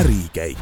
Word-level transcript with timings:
ärikäik. 0.00 0.58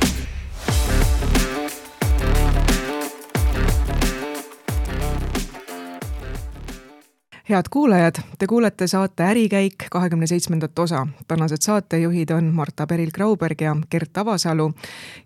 head 7.51 7.63
kuulajad, 7.71 8.15
te 8.39 8.47
kuulete 8.47 8.87
saate 8.87 9.23
Ärikäik 9.23 9.75
kahekümne 9.91 10.27
seitsmendat 10.27 10.79
osa. 10.79 11.07
tänased 11.29 11.57
saatejuhid 11.61 12.31
on 12.31 12.45
Marta 12.45 12.87
Peril-Grauberg 12.87 13.61
ja 13.61 13.77
Gert 13.91 14.19
Avasalu 14.19 14.73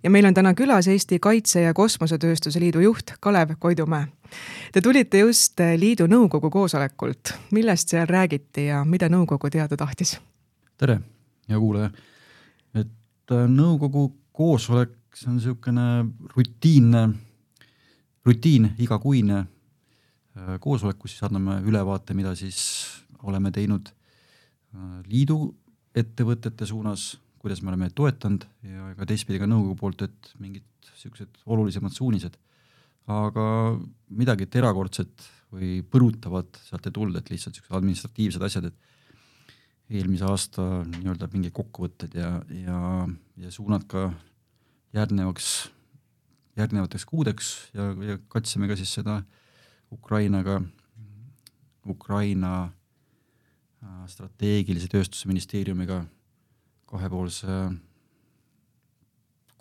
ja 0.02 0.10
meil 0.10 0.24
on 0.24 0.34
täna 0.34 0.54
külas 0.54 0.88
Eesti 0.88 1.18
Kaitse- 1.18 1.60
ja 1.60 1.74
Kosmosetööstuse 1.74 2.60
Liidu 2.60 2.80
juht 2.80 3.12
Kalev 3.20 3.50
Koidumäe. 3.58 4.06
Te 4.72 4.80
tulite 4.80 5.18
just 5.18 5.60
liidu 5.76 6.06
nõukogu 6.06 6.50
koosolekult, 6.50 7.34
millest 7.50 7.88
seal 7.88 8.06
räägiti 8.06 8.66
ja 8.66 8.84
mida 8.84 9.08
nõukogu 9.08 9.50
teada 9.50 9.76
tahtis? 9.76 10.20
tere, 10.78 11.00
hea 11.48 11.58
kuulaja. 11.58 11.90
Äh, 13.32 13.46
nõukogu 13.50 14.10
koosolek, 14.32 14.94
see 15.16 15.28
on 15.28 15.40
niisugune 15.40 15.88
rutiinne, 16.36 17.08
rutiin, 18.24 18.70
igakuine 18.80 19.42
Äh, 20.32 20.56
koosolek, 20.64 20.96
kus 20.96 21.12
siis 21.12 21.26
anname 21.26 21.58
ülevaate, 21.68 22.14
mida 22.16 22.30
siis 22.38 22.58
oleme 23.28 23.50
teinud 23.52 23.90
äh, 23.92 25.02
liidu 25.10 25.36
ettevõtete 25.98 26.64
suunas, 26.68 27.18
kuidas 27.42 27.60
me 27.60 27.68
oleme 27.68 27.90
toetanud 27.92 28.46
ja 28.64 28.94
ka 28.96 29.08
teistpidi 29.10 29.42
ka 29.42 29.48
nõukogu 29.50 29.76
poolt, 29.82 30.06
et 30.06 30.30
mingid 30.40 30.64
niisugused 30.88 31.42
olulisemad 31.44 31.92
suunised. 31.92 32.38
aga 33.12 33.44
midagi 34.14 34.46
erakordset 34.54 35.24
või 35.52 35.82
põrutavat 35.82 36.60
sealt 36.64 36.86
ei 36.86 36.94
tulnud, 36.94 37.16
et 37.18 37.30
lihtsalt 37.32 37.56
niisugused 37.56 37.76
administratiivsed 37.76 38.42
asjad, 38.46 38.70
et 38.70 39.01
eelmise 39.92 40.26
aasta 40.28 40.64
nii-öelda 40.88 41.28
mingid 41.32 41.54
kokkuvõtted 41.56 42.14
ja, 42.16 42.30
ja, 42.56 42.78
ja 43.40 43.52
suunad 43.52 43.84
ka 43.90 44.08
järgnevaks, 44.96 45.48
järgnevateks 46.56 47.06
kuudeks 47.08 47.52
ja, 47.76 47.90
ja 48.06 48.18
katsime 48.32 48.68
ka 48.70 48.76
siis 48.78 48.92
seda 48.98 49.20
Ukrainaga, 49.92 50.60
Ukraina 51.88 52.52
äh, 52.64 54.04
strateegilise 54.08 54.88
tööstuse 54.92 55.28
ministeeriumiga 55.28 56.02
kahepoolse 56.88 57.56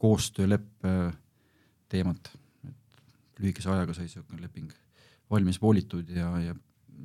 koostööleppe 0.02 0.94
teemat, 1.92 2.32
et 2.68 3.42
lühikese 3.44 3.72
ajaga 3.72 3.96
sai 3.96 4.08
niisugune 4.08 4.42
leping 4.44 4.72
valmis 5.32 5.60
voolitud 5.62 6.10
ja, 6.16 6.32
ja, 6.44 6.56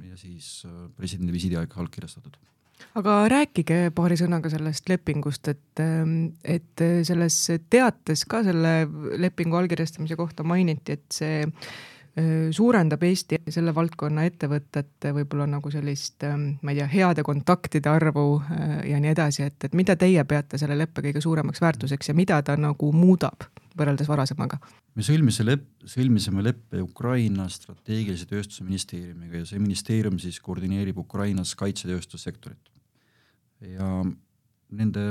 ja 0.06 0.18
siis 0.20 0.60
äh, 0.68 0.84
presidendi 0.94 1.34
visiidiaeg 1.34 1.74
allkirjastatud 1.74 2.38
aga 2.98 3.16
rääkige 3.32 3.90
paari 3.96 4.18
sõnaga 4.20 4.50
sellest 4.52 4.88
lepingust, 4.88 5.48
et, 5.52 5.82
ähm, 5.82 6.32
et 6.44 6.84
selles 7.08 7.38
teates 7.70 8.24
ka 8.28 8.42
selle 8.46 8.78
lepingu 9.20 9.58
allkirjastamise 9.60 10.16
kohta 10.16 10.46
mainiti, 10.46 10.98
et 10.98 11.06
see 11.12 11.44
suurendab 12.50 13.02
Eesti 13.04 13.42
selle 13.52 13.74
valdkonna 13.76 14.22
ettevõtete 14.24 15.10
võib-olla 15.12 15.44
nagu 15.50 15.68
sellist, 15.72 16.24
ma 16.64 16.72
ei 16.72 16.78
tea, 16.78 16.86
heade 16.88 17.24
kontaktide 17.26 17.90
arvu 17.92 18.40
ja 18.88 19.00
nii 19.02 19.12
edasi, 19.12 19.44
et, 19.50 19.68
et 19.68 19.76
mida 19.76 19.98
teie 20.00 20.24
peate 20.24 20.56
selle 20.60 20.78
leppe 20.78 21.04
kõige 21.04 21.20
suuremaks 21.20 21.60
väärtuseks 21.60 22.08
ja 22.08 22.16
mida 22.16 22.40
ta 22.46 22.56
nagu 22.56 22.88
muudab 22.96 23.44
võrreldes 23.76 24.08
varasemaga? 24.08 24.58
me 24.96 25.04
sõlmisime 25.04 25.50
lepp, 25.50 25.66
sõlmisime 25.84 26.44
leppe 26.44 26.80
Ukraina 26.80 27.50
strateegilise 27.52 28.28
tööstuse 28.30 28.64
ministeeriumiga 28.64 29.42
ja 29.42 29.48
see 29.50 29.60
ministeerium 29.60 30.16
siis 30.22 30.40
koordineerib 30.40 30.96
Ukrainas 31.02 31.52
kaitsetööstussektorit. 31.60 32.72
ja 33.60 33.90
nende 34.72 35.10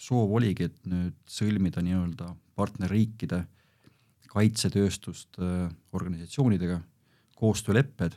soov 0.00 0.36
oligi, 0.36 0.68
et 0.68 0.76
nüüd 0.88 1.16
sõlmida 1.28 1.80
nii-öelda 1.84 2.34
partnerriikide 2.56 3.40
kaitsetööstuste 3.40 3.58
äh, 5.42 5.70
organisatsioonidega 5.92 6.80
koostöölepped 7.40 8.16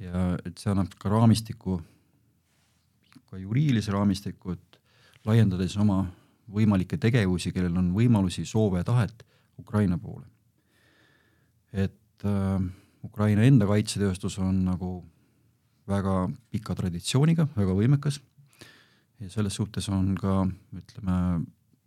ja 0.00 0.24
et 0.44 0.58
see 0.58 0.72
annab 0.72 0.94
ka 0.98 1.12
raamistiku, 1.12 1.78
ka 3.30 3.38
juriidilise 3.38 3.92
raamistiku, 3.94 4.56
et 4.56 4.80
laiendades 5.28 5.76
oma 5.80 6.02
võimalikke 6.50 6.98
tegevusi, 6.98 7.52
kellel 7.54 7.76
on 7.78 7.92
võimalusi, 7.94 8.46
soove 8.48 8.80
ja 8.80 8.86
tahet 8.86 9.24
Ukraina 9.60 9.98
poole. 9.98 10.26
et 11.72 12.24
äh, 12.26 12.60
Ukraina 13.04 13.42
enda 13.46 13.66
kaitsetööstus 13.66 14.38
on 14.38 14.64
nagu 14.64 15.04
väga 15.88 16.28
pika 16.50 16.74
traditsiooniga, 16.74 17.46
väga 17.56 17.74
võimekas 17.74 18.20
ja 19.20 19.30
selles 19.30 19.56
suhtes 19.56 19.88
on 19.92 20.14
ka 20.18 20.42
ütleme, 20.76 21.16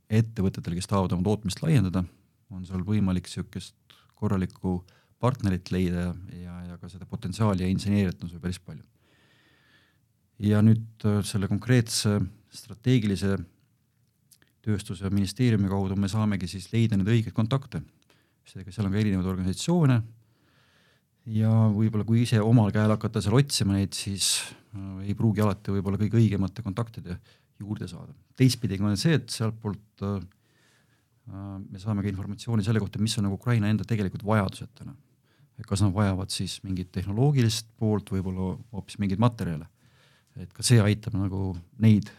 ettevõtetel, 0.10 0.76
kes 0.78 0.90
tahavad 0.90 1.16
oma 1.16 1.26
tootmist 1.26 1.64
laiendada, 1.64 2.04
on 2.54 2.66
seal 2.68 2.84
võimalik 2.86 3.28
niisugust 3.30 3.76
korralikku 4.20 4.80
partnerit 5.24 5.72
leida 5.74 6.12
ja, 6.36 6.58
ja 6.70 6.78
ka 6.80 6.90
seda 6.92 7.08
potentsiaali 7.10 7.66
ja 7.66 7.72
inseneeriat 7.72 8.24
on 8.24 8.32
seal 8.32 8.44
päris 8.44 8.60
palju. 8.60 8.84
ja 10.44 10.62
nüüd 10.66 11.06
äh, 11.08 11.22
selle 11.26 11.48
konkreetse 11.52 12.20
strateegilise 12.54 13.38
tööstuse 14.64 15.10
ministeeriumi 15.12 15.70
kaudu 15.72 15.96
me 16.00 16.10
saamegi 16.12 16.48
siis 16.48 16.70
leida 16.74 16.98
neid 16.98 17.10
õigeid 17.10 17.36
kontakte. 17.36 17.84
seega 18.46 18.72
seal 18.72 18.88
on 18.88 18.96
ka 18.96 19.00
erinevaid 19.00 19.30
organisatsioone 19.32 20.02
ja 21.34 21.52
võib-olla 21.72 22.06
kui 22.06 22.24
ise 22.24 22.42
omal 22.44 22.72
käel 22.76 22.92
hakata 22.92 23.22
seal 23.24 23.38
otsima 23.40 23.78
neid, 23.78 23.96
siis 23.96 24.36
äh, 24.76 25.08
ei 25.08 25.16
pruugi 25.16 25.42
alati 25.42 25.72
võib-olla 25.72 26.02
kõige 26.02 26.20
õigemate 26.20 26.66
kontaktide 26.66 27.20
juurde 27.60 27.88
saada. 27.88 28.14
teistpidi 28.36 28.82
on 28.82 28.98
see, 28.98 29.16
et 29.22 29.30
sealtpoolt 29.32 29.84
Äh, 30.04 30.22
me 31.28 31.80
saame 31.80 32.04
ka 32.04 32.10
informatsiooni 32.12 32.66
selle 32.66 32.82
kohta, 32.84 33.00
mis 33.00 33.16
on 33.18 33.28
nagu 33.28 33.38
Ukraina 33.40 33.70
enda 33.72 33.86
tegelikud 33.88 34.26
vajadused 34.28 34.74
täna. 34.76 34.96
et 35.60 35.66
kas 35.70 35.84
nad 35.86 35.94
vajavad 35.94 36.30
siis 36.34 36.58
mingit 36.64 36.92
tehnoloogilist 36.92 37.68
poolt, 37.78 38.10
võib-olla 38.12 38.58
hoopis 38.74 39.00
mingeid 39.00 39.20
materjale. 39.20 39.68
et 40.36 40.52
ka 40.54 40.64
see 40.64 40.82
aitab 40.82 41.14
nagu 41.14 41.56
neid 41.80 42.10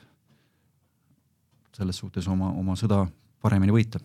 selles 1.74 1.96
suhtes 1.98 2.28
oma, 2.30 2.52
oma 2.54 2.76
sõda 2.78 3.04
paremini 3.42 3.74
võita. 3.74 4.00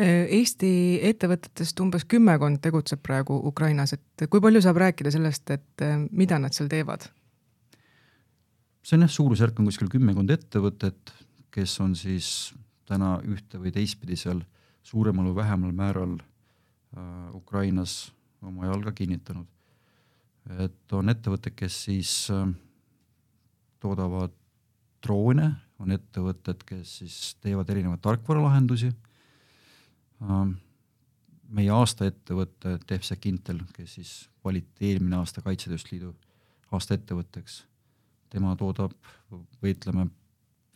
Eesti 0.00 1.00
ettevõtetest 1.04 1.80
umbes 1.82 2.06
kümmekond 2.08 2.60
tegutseb 2.62 3.02
praegu 3.04 3.34
Ukrainas, 3.50 3.92
et 3.96 4.28
kui 4.30 4.40
palju 4.40 4.62
saab 4.64 4.78
rääkida 4.80 5.10
sellest, 5.12 5.50
et 5.50 5.84
äh, 5.84 5.98
mida 6.10 6.38
nad 6.38 6.54
seal 6.56 6.70
teevad? 6.72 7.08
see 8.80 8.96
on 8.96 9.04
jah, 9.04 9.12
suurusjärk 9.12 9.58
on 9.60 9.68
kuskil 9.68 9.90
kümmekond 9.92 10.30
ettevõtet, 10.32 11.12
kes 11.52 11.74
on 11.84 11.92
siis 11.98 12.54
täna 12.90 13.14
ühte 13.26 13.60
või 13.62 13.72
teistpidi 13.74 14.18
seal 14.18 14.42
suuremal 14.82 15.30
või 15.30 15.38
vähemal 15.42 15.72
määral 15.76 16.16
äh, 16.18 17.34
Ukrainas 17.36 18.12
oma 18.42 18.66
jalga 18.70 18.92
kinnitanud. 18.92 19.46
et 20.58 20.92
on 20.92 21.08
ettevõtted, 21.08 21.54
kes 21.54 21.84
siis 21.84 22.12
äh, 22.32 22.48
toodavad 23.80 24.32
droone, 25.04 25.52
on 25.78 25.92
ettevõtted, 25.92 26.64
kes 26.66 26.96
siis 27.00 27.18
teevad 27.40 27.70
erinevaid 27.70 28.02
tarkvaralahendusi 28.04 28.90
äh,. 30.22 30.50
meie 31.50 31.70
aasta 31.74 32.06
ettevõte 32.06 32.78
Defsec 32.88 33.26
Intel, 33.26 33.62
kes 33.74 33.94
siis 33.98 34.10
valiti 34.44 34.92
eelmine 34.92 35.16
aasta 35.16 35.42
Kaitsetööstusliidu 35.42 36.14
aasta 36.70 36.94
ettevõtteks, 36.94 37.64
tema 38.30 38.54
toodab 38.56 38.94
või 39.30 39.74
ütleme, 39.74 40.06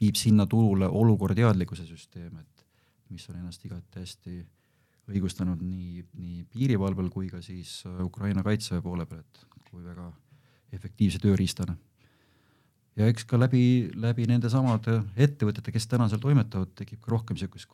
viib 0.00 0.18
sinna 0.18 0.46
turule 0.50 0.88
olukorrateadlikkuse 0.88 1.86
süsteem, 1.86 2.36
et 2.40 2.66
mis 3.14 3.24
on 3.30 3.38
ennast 3.38 3.64
igati 3.66 4.02
hästi 4.02 4.36
õigustanud 5.12 5.60
nii, 5.60 6.04
nii 6.16 6.44
piirivalvel 6.52 7.10
kui 7.12 7.28
ka 7.32 7.42
siis 7.44 7.82
äh, 7.88 7.98
Ukraina 8.04 8.44
kaitseväe 8.44 8.82
poole 8.84 9.06
peal, 9.08 9.20
et 9.20 9.66
kui 9.68 9.84
väga 9.84 10.08
efektiivse 10.74 11.20
tööriistana. 11.22 11.76
ja 12.96 13.08
eks 13.10 13.26
ka 13.28 13.38
läbi, 13.38 13.90
läbi 13.98 14.26
nende 14.30 14.50
samade 14.50 15.00
ettevõtete, 15.16 15.72
kes 15.74 15.86
täna 15.90 16.08
seal 16.08 16.22
toimetavad, 16.22 16.72
tekib 16.78 17.02
ka 17.02 17.12
rohkem 17.12 17.36
niisugust 17.36 17.70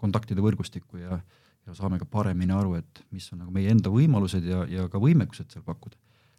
kontaktide 0.00 0.44
võrgustikku 0.44 1.00
ja, 1.00 1.20
ja 1.66 1.76
saame 1.76 2.00
ka 2.00 2.08
paremini 2.08 2.54
aru, 2.56 2.76
et 2.80 3.02
mis 3.12 3.28
on 3.32 3.44
nagu 3.44 3.54
meie 3.54 3.70
enda 3.72 3.92
võimalused 3.92 4.48
ja, 4.48 4.64
ja 4.68 4.88
ka 4.92 5.00
võimekused 5.02 5.52
seal 5.52 5.64
pakkuda. 5.66 5.96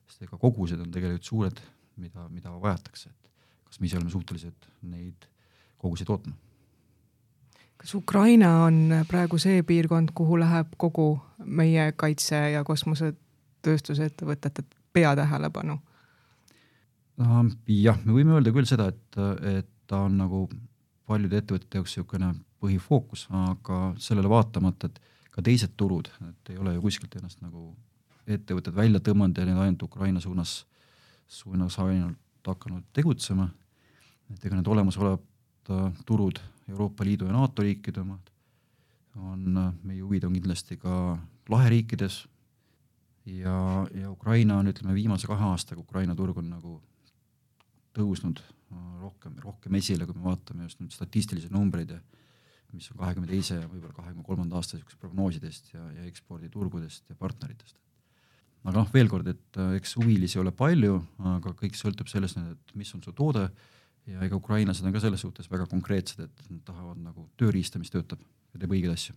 sest 0.07 0.25
ega 0.27 0.37
kogused 0.37 0.81
on 0.81 0.91
tegelikult 0.91 1.29
suured, 1.29 1.61
mida, 1.97 2.27
mida 2.29 2.51
vajatakse, 2.51 3.09
et 3.09 3.31
kas 3.69 3.79
me 3.79 3.87
ise 3.87 3.97
oleme 3.97 4.11
suutelised 4.11 4.67
neid 4.89 5.29
koguseid 5.83 6.07
tootma. 6.07 6.33
kas 7.77 7.95
Ukraina 7.95 8.49
on 8.63 8.93
praegu 9.07 9.37
see 9.37 9.63
piirkond, 9.67 10.13
kuhu 10.15 10.39
läheb 10.39 10.75
kogu 10.77 11.07
meie 11.45 11.91
kaitse- 11.91 12.51
ja 12.53 12.63
kosmosetööstuse 12.63 14.05
ettevõtete 14.11 14.63
peatähelepanu? 14.93 15.79
jah, 17.67 17.99
me 18.05 18.15
võime 18.15 18.37
öelda 18.37 18.53
küll 18.55 18.69
seda, 18.69 18.87
et, 18.93 19.17
et 19.57 19.69
ta 19.87 20.05
on 20.07 20.17
nagu 20.17 20.47
paljude 21.05 21.37
ettevõtete 21.37 21.77
jaoks 21.77 21.97
niisugune 21.97 22.31
põhifookus, 22.63 23.27
aga 23.29 23.79
sellele 24.01 24.31
vaatamata, 24.31 24.87
et 24.87 25.01
ka 25.33 25.43
teised 25.45 25.75
turud, 25.77 26.07
et 26.29 26.53
ei 26.53 26.57
ole 26.57 26.73
ju 26.77 26.85
kuskilt 26.85 27.15
ennast 27.19 27.41
nagu 27.43 27.73
ettevõtted 28.25 28.73
välja 28.75 29.03
tõmmanud 29.03 29.37
ja 29.37 29.45
need 29.45 29.59
ainult 29.59 29.83
Ukraina 29.83 30.23
suunas, 30.23 30.63
suunas 31.27 31.77
ainult 31.83 32.47
hakanud 32.47 32.87
tegutsema 32.95 33.49
et 34.31 34.45
ega 34.47 34.57
need 34.57 34.69
olemasolevad 34.69 35.21
turud 36.05 36.39
Euroopa 36.69 37.05
Liidu 37.05 37.27
ja 37.27 37.33
NATO 37.35 37.63
riikide 37.63 38.01
omad, 38.01 38.29
on, 39.19 39.59
meie 39.83 40.01
huvid 40.01 40.23
on 40.27 40.33
kindlasti 40.33 40.77
ka 40.81 41.17
laheriikides 41.51 42.23
ja, 43.25 43.57
ja 43.93 44.11
Ukraina 44.11 44.57
on, 44.59 44.71
ütleme, 44.71 44.95
viimase 44.95 45.27
kahe 45.29 45.51
aastaga 45.51 45.83
Ukraina 45.83 46.15
turg 46.15 46.39
on 46.41 46.49
nagu 46.55 46.79
tõusnud 47.93 48.41
rohkem, 49.03 49.35
rohkem 49.43 49.77
esile, 49.79 50.07
kui 50.07 50.17
me 50.17 50.25
vaatame 50.31 50.67
just 50.67 50.81
nüüd 50.81 50.93
statistilisi 50.95 51.51
numbreid 51.53 51.93
ja 51.93 51.99
mis 52.73 52.89
on 52.91 52.97
kahekümne 53.03 53.29
teise 53.29 53.59
ja 53.59 53.67
võib-olla 53.69 53.93
kahekümne 53.93 54.25
kolmanda 54.25 54.57
aasta 54.57 54.77
niisugust 54.77 55.01
prognoosidest 55.01 55.73
ja, 55.75 55.83
ja 55.99 56.07
eksporditurgudest 56.09 57.11
ja 57.11 57.17
partneritest. 57.19 57.77
aga 58.63 58.75
noh, 58.79 58.89
veel 58.93 59.11
kord, 59.11 59.27
et 59.27 59.61
eks 59.77 59.97
huvilisi 59.99 60.39
ei 60.39 60.41
ole 60.45 60.53
palju, 60.55 60.97
aga 61.35 61.53
kõik 61.59 61.77
sõltub 61.77 62.09
sellest, 62.09 62.39
et 62.39 62.75
mis 62.79 62.93
on 62.95 63.03
su 63.03 63.13
toode 63.13 63.45
ja 64.07 64.23
ega 64.25 64.37
ukrainlased 64.37 64.85
on 64.85 64.95
ka 64.95 65.01
selles 65.03 65.23
suhtes 65.23 65.49
väga 65.51 65.67
konkreetsed, 65.71 66.25
et 66.25 66.49
nad 66.49 66.63
tahavad 66.67 66.99
nagu 67.03 67.27
tööriista, 67.39 67.79
mis 67.79 67.93
töötab 67.93 68.23
ja 68.53 68.61
teeb 68.61 68.75
õigeid 68.75 68.95
asju. 68.95 69.15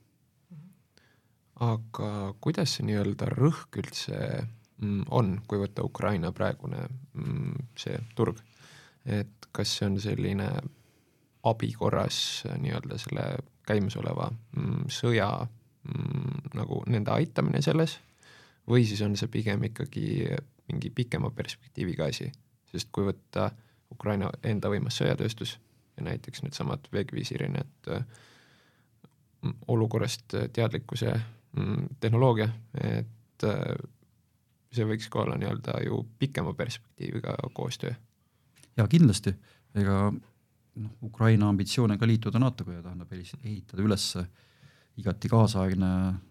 aga 1.67 2.11
kuidas 2.45 2.77
see 2.77 2.85
nii-öelda 2.91 3.31
rõhk 3.33 3.79
üldse 3.81 4.17
mm, 4.79 5.07
on, 5.17 5.39
kui 5.49 5.61
võtta 5.63 5.85
Ukraina 5.87 6.33
praegune 6.37 6.83
mm, 6.87 7.71
see 7.81 7.99
turg, 8.19 8.43
et 9.05 9.49
kas 9.57 9.73
see 9.79 9.89
on 9.89 10.01
selline 10.03 10.51
abi 11.47 11.71
korras 11.73 12.19
nii-öelda 12.61 12.99
selle 13.01 13.27
käimasoleva 13.67 14.29
mm, 14.31 14.91
sõja 14.93 15.31
nagu 16.57 16.83
nende 16.91 17.13
aitamine 17.15 17.63
selles? 17.63 18.01
Või 18.67 18.83
siis 18.83 19.01
on 19.07 19.15
see 19.15 19.31
pigem 19.31 19.63
ikkagi 19.69 20.27
mingi 20.67 20.91
pikema 20.91 21.31
perspektiiviga 21.31 22.09
asi, 22.11 22.27
sest 22.67 22.91
kui 22.91 23.07
võtta 23.07 23.45
äh, 23.47 23.66
Ukraina 23.93 24.31
enda 24.43 24.71
võimas 24.73 24.99
sõjatööstus 25.01 25.57
ja 25.97 26.05
näiteks 26.07 26.43
needsamad 26.43 26.89
veekvisirined 26.93 27.91
mm, 27.91 29.55
olukorrast 29.69 30.37
teadlikkuse 30.53 31.13
mm, 31.15 31.87
tehnoloogia, 32.01 32.49
et 32.83 33.47
äh, 33.47 33.77
see 34.73 34.87
võiks 34.89 35.09
ka 35.13 35.23
olla 35.23 35.37
nii-öelda 35.41 35.79
ju 35.87 36.03
pikema 36.19 36.55
perspektiiviga 36.55 37.37
koostöö. 37.57 37.95
jaa, 38.77 38.89
kindlasti, 38.89 39.33
ega 39.75 40.11
noh, 40.11 40.91
Ukraina 41.03 41.49
ambitsioon 41.49 41.95
on 41.95 41.99
ka 41.99 42.09
liituda 42.09 42.43
NATO-ga 42.43 42.79
ja 42.79 42.83
tähendab 42.85 43.13
ehitada 43.17 43.83
üles 43.83 44.11
igati 44.97 45.29
kaasaegne 45.29 45.89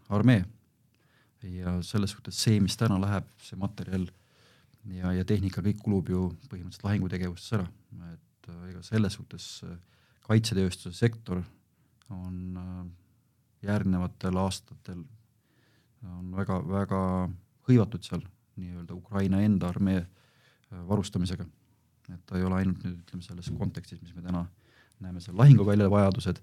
armee. 0.09 0.45
ja 1.45 1.77
selles 1.85 2.11
suhtes 2.11 2.37
see, 2.41 2.59
mis 2.59 2.77
täna 2.77 2.97
läheb, 3.01 3.25
see 3.41 3.57
materjal 3.57 4.07
ja, 4.93 5.11
ja 5.15 5.25
tehnika 5.27 5.63
kõik 5.65 5.81
kulub 5.83 6.09
ju 6.11 6.27
põhimõtteliselt 6.49 6.85
lahingutegevuses 6.85 7.57
ära, 7.57 7.65
et 8.13 8.49
äh, 8.51 8.61
ega 8.71 8.83
selles 8.85 9.17
suhtes 9.17 9.47
äh, 9.65 9.75
kaitsetööstuse 10.27 10.95
sektor 10.97 11.41
on 12.13 12.59
äh, 12.61 12.81
järgnevatel 13.65 14.41
aastatel 14.41 15.03
on 16.05 16.33
väga-väga 16.37 16.99
hõivatud 17.65 18.03
seal 18.05 18.21
nii-öelda 18.61 18.93
Ukraina 18.93 19.39
enda 19.41 19.71
armee 19.71 20.03
varustamisega. 20.85 21.45
et 22.13 22.21
ta 22.29 22.37
ei 22.37 22.43
ole 22.45 22.59
ainult 22.59 22.83
nüüd 22.85 22.99
ütleme 22.99 23.23
selles 23.25 23.49
kontekstis, 23.57 24.01
mis 24.03 24.13
me 24.13 24.21
täna 24.21 24.43
näeme 25.01 25.21
seal 25.23 25.37
lahinguväljade 25.39 25.89
vajadused 25.89 26.41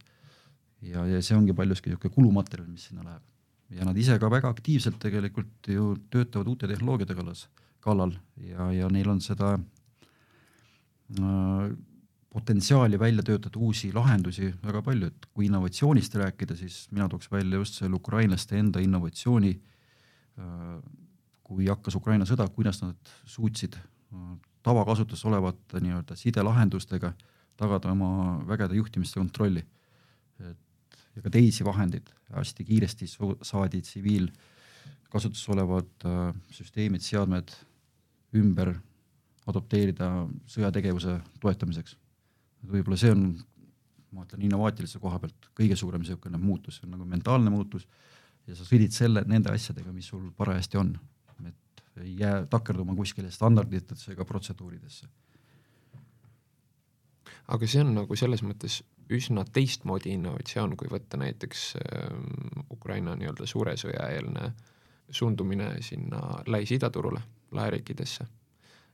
ja, 0.82 1.04
ja 1.06 1.20
see 1.22 1.36
ongi 1.36 1.54
paljuski 1.54 1.92
niisugune 1.92 2.14
kulumaterjal, 2.16 2.66
mis 2.66 2.88
sinna 2.88 3.04
läheb. 3.06 3.22
ja 3.70 3.86
nad 3.86 3.96
ise 3.96 4.18
ka 4.18 4.30
väga 4.30 4.50
aktiivselt 4.50 4.98
tegelikult 5.00 5.70
ju 5.70 5.94
töötavad 6.10 6.50
uute 6.50 6.66
tehnoloogiate 6.66 7.14
kallas 7.14 7.46
kallal 7.82 8.12
ja, 8.48 8.70
ja 8.72 8.88
neil 8.92 9.10
on 9.10 9.20
seda 9.20 9.54
äh, 11.18 11.72
potentsiaali 12.32 12.98
välja 12.98 13.22
töötada 13.26 13.60
uusi 13.60 13.92
lahendusi 13.92 14.54
väga 14.64 14.82
palju, 14.82 15.10
et 15.12 15.26
kui 15.34 15.46
innovatsioonist 15.46 16.14
rääkida, 16.16 16.56
siis 16.56 16.86
mina 16.90 17.08
tooks 17.08 17.30
välja 17.32 17.60
just 17.60 17.74
selle 17.80 17.98
ukrainlaste 17.98 18.58
enda 18.58 18.80
innovatsiooni 18.80 19.52
äh,. 20.38 20.82
kui 21.52 21.66
hakkas 21.68 21.98
Ukraina 21.98 22.24
sõda, 22.24 22.46
kuidas 22.48 22.78
nad 22.80 23.10
suutsid 23.28 23.74
äh, 23.76 23.82
tavakasutuses 24.62 25.24
olevate 25.28 25.82
nii-öelda 25.84 26.16
sidelahendustega 26.16 27.12
tagada 27.60 27.90
oma 27.92 28.38
vägede 28.48 28.78
juhtimist 28.78 29.16
ja 29.16 29.20
kontrolli. 29.20 29.64
et 30.40 30.58
ja 31.16 31.22
ka 31.22 31.30
teisi 31.30 31.64
vahendeid 31.64 32.08
hästi 32.32 32.64
kiiresti 32.64 33.06
saadi 33.42 33.82
tsiviilkasutuses 33.82 35.48
olevad 35.52 36.08
äh, 36.08 36.32
süsteemid, 36.50 37.04
seadmed 37.04 37.52
ümber 38.38 38.72
adopteerida 39.50 40.08
sõjategevuse 40.50 41.16
toetamiseks. 41.42 41.96
võib-olla 42.70 42.98
see 42.98 43.10
on, 43.10 43.24
ma 44.14 44.26
ütlen 44.26 44.44
innovaatilise 44.46 45.00
koha 45.02 45.18
pealt 45.18 45.48
kõige 45.58 45.76
suurem 45.78 46.04
niisugune 46.04 46.38
muutus, 46.38 46.78
see 46.78 46.86
on 46.86 46.94
nagu 46.96 47.06
mentaalne 47.08 47.50
muutus 47.50 47.88
ja 48.46 48.54
sa 48.58 48.66
sõdid 48.66 48.94
selle, 48.94 49.24
nende 49.26 49.50
asjadega, 49.50 49.92
mis 49.94 50.10
sul 50.12 50.30
parajasti 50.36 50.78
on, 50.78 50.94
et 51.48 51.82
ei 52.04 52.14
jää 52.20 52.46
takerduma 52.50 52.94
kuskile 52.94 53.30
standarditesse 53.30 54.12
ega 54.14 54.24
protseduuridesse. 54.24 55.08
aga 57.52 57.66
see 57.66 57.82
on 57.82 57.94
nagu 57.98 58.16
selles 58.16 58.42
mõttes 58.46 58.80
üsna 59.12 59.42
teistmoodi 59.44 60.14
innovatsioon, 60.14 60.76
kui 60.78 60.88
võtta 60.88 61.18
näiteks 61.18 61.64
äh, 61.76 62.14
Ukraina 62.70 63.16
nii-öelda 63.18 63.46
suure 63.46 63.74
sõja 63.76 64.06
eelne 64.14 64.52
suundumine 65.10 65.74
sinna 65.82 66.20
Lähis-Ida 66.46 66.88
turule 66.90 67.20
laheriikidesse. 67.52 68.26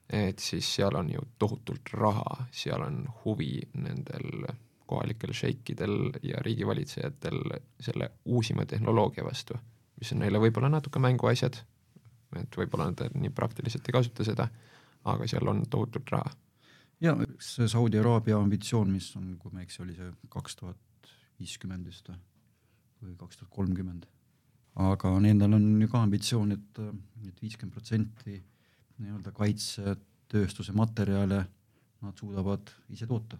et 0.08 0.38
siis 0.40 0.68
seal 0.74 0.94
on 0.96 1.10
ju 1.12 1.20
tohutult 1.38 1.90
raha, 1.92 2.46
seal 2.52 2.82
on 2.82 3.02
huvi 3.24 3.60
nendel 3.74 4.46
kohalikel 4.88 5.34
šeikidel 5.36 6.14
ja 6.22 6.40
riigivalitsejatel 6.40 7.42
selle 7.80 8.10
uusima 8.24 8.64
tehnoloogia 8.66 9.24
vastu, 9.24 9.58
mis 10.00 10.12
on 10.12 10.22
neile 10.24 10.40
võib-olla 10.40 10.70
natuke 10.72 11.02
mänguasjad, 11.02 11.60
et 12.40 12.56
võib-olla 12.56 12.88
nad 12.88 13.18
nii 13.20 13.34
praktiliselt 13.36 13.88
ei 13.88 13.98
kasuta 13.98 14.24
seda, 14.24 14.48
aga 15.04 15.28
seal 15.28 15.52
on 15.52 15.66
tohutult 15.70 16.08
raha. 16.14 16.32
ja 17.00 17.14
see 17.38 17.68
Saudi 17.68 18.00
Araabia 18.00 18.38
ambitsioon, 18.40 18.90
mis 18.90 19.10
on, 19.16 19.34
kui 19.38 19.52
ma 19.52 19.60
ei 19.60 19.68
eksi, 19.68 19.82
oli 19.84 19.96
see 19.98 20.08
kaks 20.32 20.56
tuhat 20.56 21.12
viiskümmend 21.38 21.86
vist 21.86 22.08
või 22.08 23.12
kaks 23.20 23.42
tuhat 23.42 23.52
kolmkümmend 23.54 24.08
aga 24.78 25.12
nendel 25.22 25.56
on 25.56 25.66
ju 25.82 25.88
ka 25.90 26.02
ambitsioon, 26.06 26.54
et, 26.54 26.80
et 27.26 27.42
viiskümmend 27.42 27.74
protsenti 27.74 28.36
nii-öelda 28.98 29.32
kaitsetööstuse 29.34 30.74
materjale 30.76 31.42
nad 32.04 32.18
suudavad 32.18 32.70
ise 32.94 33.06
toota. 33.10 33.38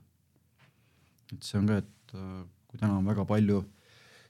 et 1.32 1.42
see 1.44 1.58
on 1.60 1.66
ka, 1.68 1.76
et 1.78 2.14
kui 2.68 2.80
täna 2.80 2.96
on 2.98 3.06
väga 3.06 3.24
palju 3.28 3.60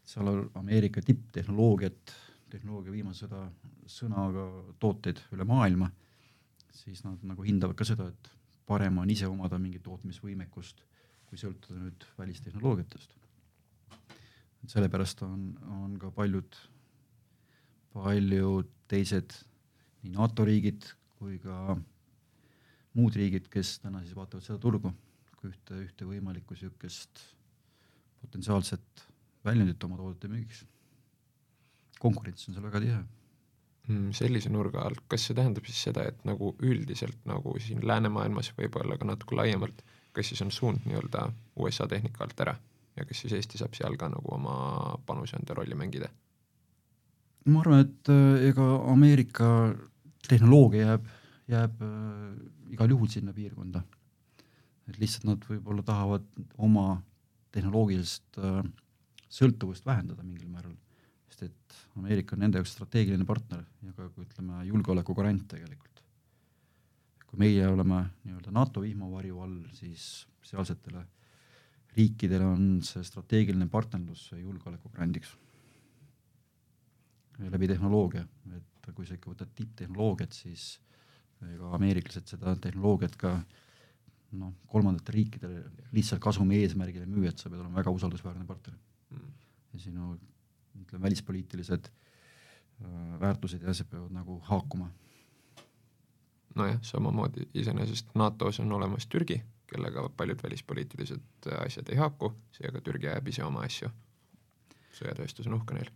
seal 0.09 0.49
Ameerika 0.59 1.03
tipptehnoloogiat, 1.05 2.13
tehnoloogia 2.51 2.93
viimase 2.93 3.27
sõda 3.27 3.45
sõnaga 3.89 4.47
tooteid 4.81 5.21
üle 5.37 5.45
maailma, 5.49 5.91
siis 6.73 7.05
nad 7.05 7.23
nagu 7.29 7.45
hindavad 7.45 7.77
ka 7.77 7.87
seda, 7.89 8.09
et 8.09 8.31
parem 8.69 9.01
on 9.01 9.11
ise 9.11 9.29
omada 9.29 9.59
mingit 9.61 9.85
tootmisvõimekust, 9.85 10.81
kui 11.29 11.41
sõltuda 11.41 11.81
nüüd 11.81 12.07
välistehnoloogiatest. 12.19 13.15
et 14.63 14.73
sellepärast 14.73 15.23
on, 15.23 15.55
on 15.73 15.97
ka 16.01 16.11
paljud 16.11 16.57
paljud 17.95 18.69
teised 18.89 19.35
nii 20.03 20.15
NATO 20.15 20.47
riigid 20.49 20.87
kui 21.19 21.39
ka 21.43 21.77
muud 22.99 23.17
riigid, 23.19 23.49
kes 23.53 23.79
täna 23.83 24.03
siis 24.05 24.17
vaatavad 24.17 24.45
seda 24.47 24.59
turgu 24.63 24.93
kui 25.39 25.53
ühte, 25.53 25.77
ühte 25.85 26.07
võimalikku 26.09 26.57
niisugust 26.57 27.23
potentsiaalset 28.23 29.05
väljundit 29.47 29.85
oma 29.87 29.99
toodete 30.01 30.31
müügiks. 30.33 30.65
konkurents 31.99 32.49
on 32.49 32.57
seal 32.57 32.67
väga 32.67 32.81
tihe 32.83 32.99
mm,. 32.99 34.11
sellise 34.19 34.51
nurga 34.51 34.85
alt, 34.87 35.05
kas 35.11 35.29
see 35.29 35.37
tähendab 35.39 35.67
siis 35.67 35.83
seda, 35.89 36.07
et 36.11 36.25
nagu 36.29 36.55
üldiselt 36.59 37.19
nagu 37.27 37.55
siin 37.63 37.85
läänemaailmas, 37.87 38.53
võib-olla 38.59 38.99
ka 38.99 39.09
natuke 39.09 39.39
laiemalt, 39.39 39.85
kas 40.13 40.33
siis 40.33 40.43
on 40.47 40.55
suund 40.55 40.87
nii-öelda 40.87 41.29
USA 41.63 41.87
tehnika 41.91 42.27
alt 42.27 42.47
ära 42.47 42.57
ja 42.99 43.07
kas 43.07 43.23
siis 43.23 43.37
Eesti 43.39 43.61
saab 43.63 43.77
seal 43.79 43.99
ka 43.99 44.11
nagu 44.11 44.35
oma 44.35 44.57
panuse 45.07 45.39
anda 45.39 45.55
rolli 45.59 45.79
mängida? 45.79 46.11
Ma 47.47 47.61
arvan, 47.63 47.85
et 47.87 48.11
äh, 48.13 48.49
ega 48.51 48.67
Ameerika 48.93 49.49
tehnoloogia 50.29 50.93
jääb, 50.93 51.07
jääb 51.49 51.85
äh, 51.85 52.75
igal 52.75 52.93
juhul 52.95 53.09
sinna 53.13 53.33
piirkonda. 53.33 53.85
et 54.89 54.97
lihtsalt 54.97 55.27
nad 55.29 55.43
võib-olla 55.45 55.83
tahavad 55.85 56.25
oma 56.57 57.03
tehnoloogilist 57.53 58.39
äh, 58.41 58.63
sõltuvust 59.29 59.85
vähendada 59.85 60.25
mingil 60.25 60.49
määral, 60.49 60.73
sest 61.29 61.45
et 61.51 61.79
Ameerika 62.01 62.37
on 62.37 62.41
nende 62.45 62.61
jaoks 62.61 62.73
strateegiline 62.73 63.27
partner 63.29 63.67
ja 63.85 63.93
ka 63.93 64.09
ütleme, 64.17 64.63
julgeolekugarant 64.71 65.45
tegelikult. 65.51 66.03
kui 67.29 67.43
meie 67.45 67.67
oleme 67.69 68.07
nii-öelda 68.25 68.53
NATO 68.57 68.81
vihmavarju 68.81 69.41
all, 69.45 69.59
siis 69.77 70.27
sealsetele 70.43 71.05
riikidele 71.97 72.47
on 72.49 72.65
see 72.85 73.05
strateegiline 73.05 73.69
partnerlus 73.69 74.31
julgeolekugrandiks 74.33 75.35
läbi 77.39 77.69
tehnoloogia, 77.71 78.25
et 78.57 78.91
kui 78.95 79.07
sa 79.07 79.17
ikka 79.17 79.31
võtad 79.33 79.51
tipptehnoloogiat, 79.55 80.35
siis 80.35 80.79
ega 81.47 81.71
ameeriklased 81.77 82.31
seda 82.33 82.55
tehnoloogiat 82.59 83.17
ka 83.19 83.35
noh, 84.39 84.55
kolmandatele 84.69 85.21
riikidele 85.21 85.61
lihtsalt 85.95 86.23
kasumi 86.23 86.59
eesmärgile 86.63 87.07
müüa, 87.09 87.33
et 87.33 87.41
sa 87.41 87.51
pead 87.51 87.63
olema 87.63 87.79
väga 87.79 87.93
usaldusväärne 87.95 88.47
partner 88.49 88.75
mm.. 89.15 89.29
ja 89.73 89.83
sinu 89.85 90.15
ütleme, 90.81 91.03
välispoliitilised 91.03 91.91
äh, 91.91 93.21
väärtused 93.21 93.63
ja 93.63 93.71
asjad 93.71 93.89
peavad 93.93 94.17
nagu 94.17 94.41
haakuma. 94.51 94.91
nojah, 96.59 96.81
samamoodi 96.83 97.47
iseenesest 97.55 98.11
NATO-s 98.19 98.61
on 98.61 98.73
olemas 98.73 99.07
Türgi, 99.07 99.39
kellega 99.71 100.09
paljud 100.17 100.43
välispoliitilised 100.43 101.53
asjad 101.61 101.89
ei 101.89 102.03
haaku, 102.03 102.33
seega 102.59 102.81
Türgi 102.81 103.09
ajab 103.09 103.29
ise 103.29 103.45
oma 103.45 103.63
asju. 103.69 103.91
sõjatööstus 104.99 105.47
on 105.47 105.61
uhke 105.61 105.79
neil 105.79 105.93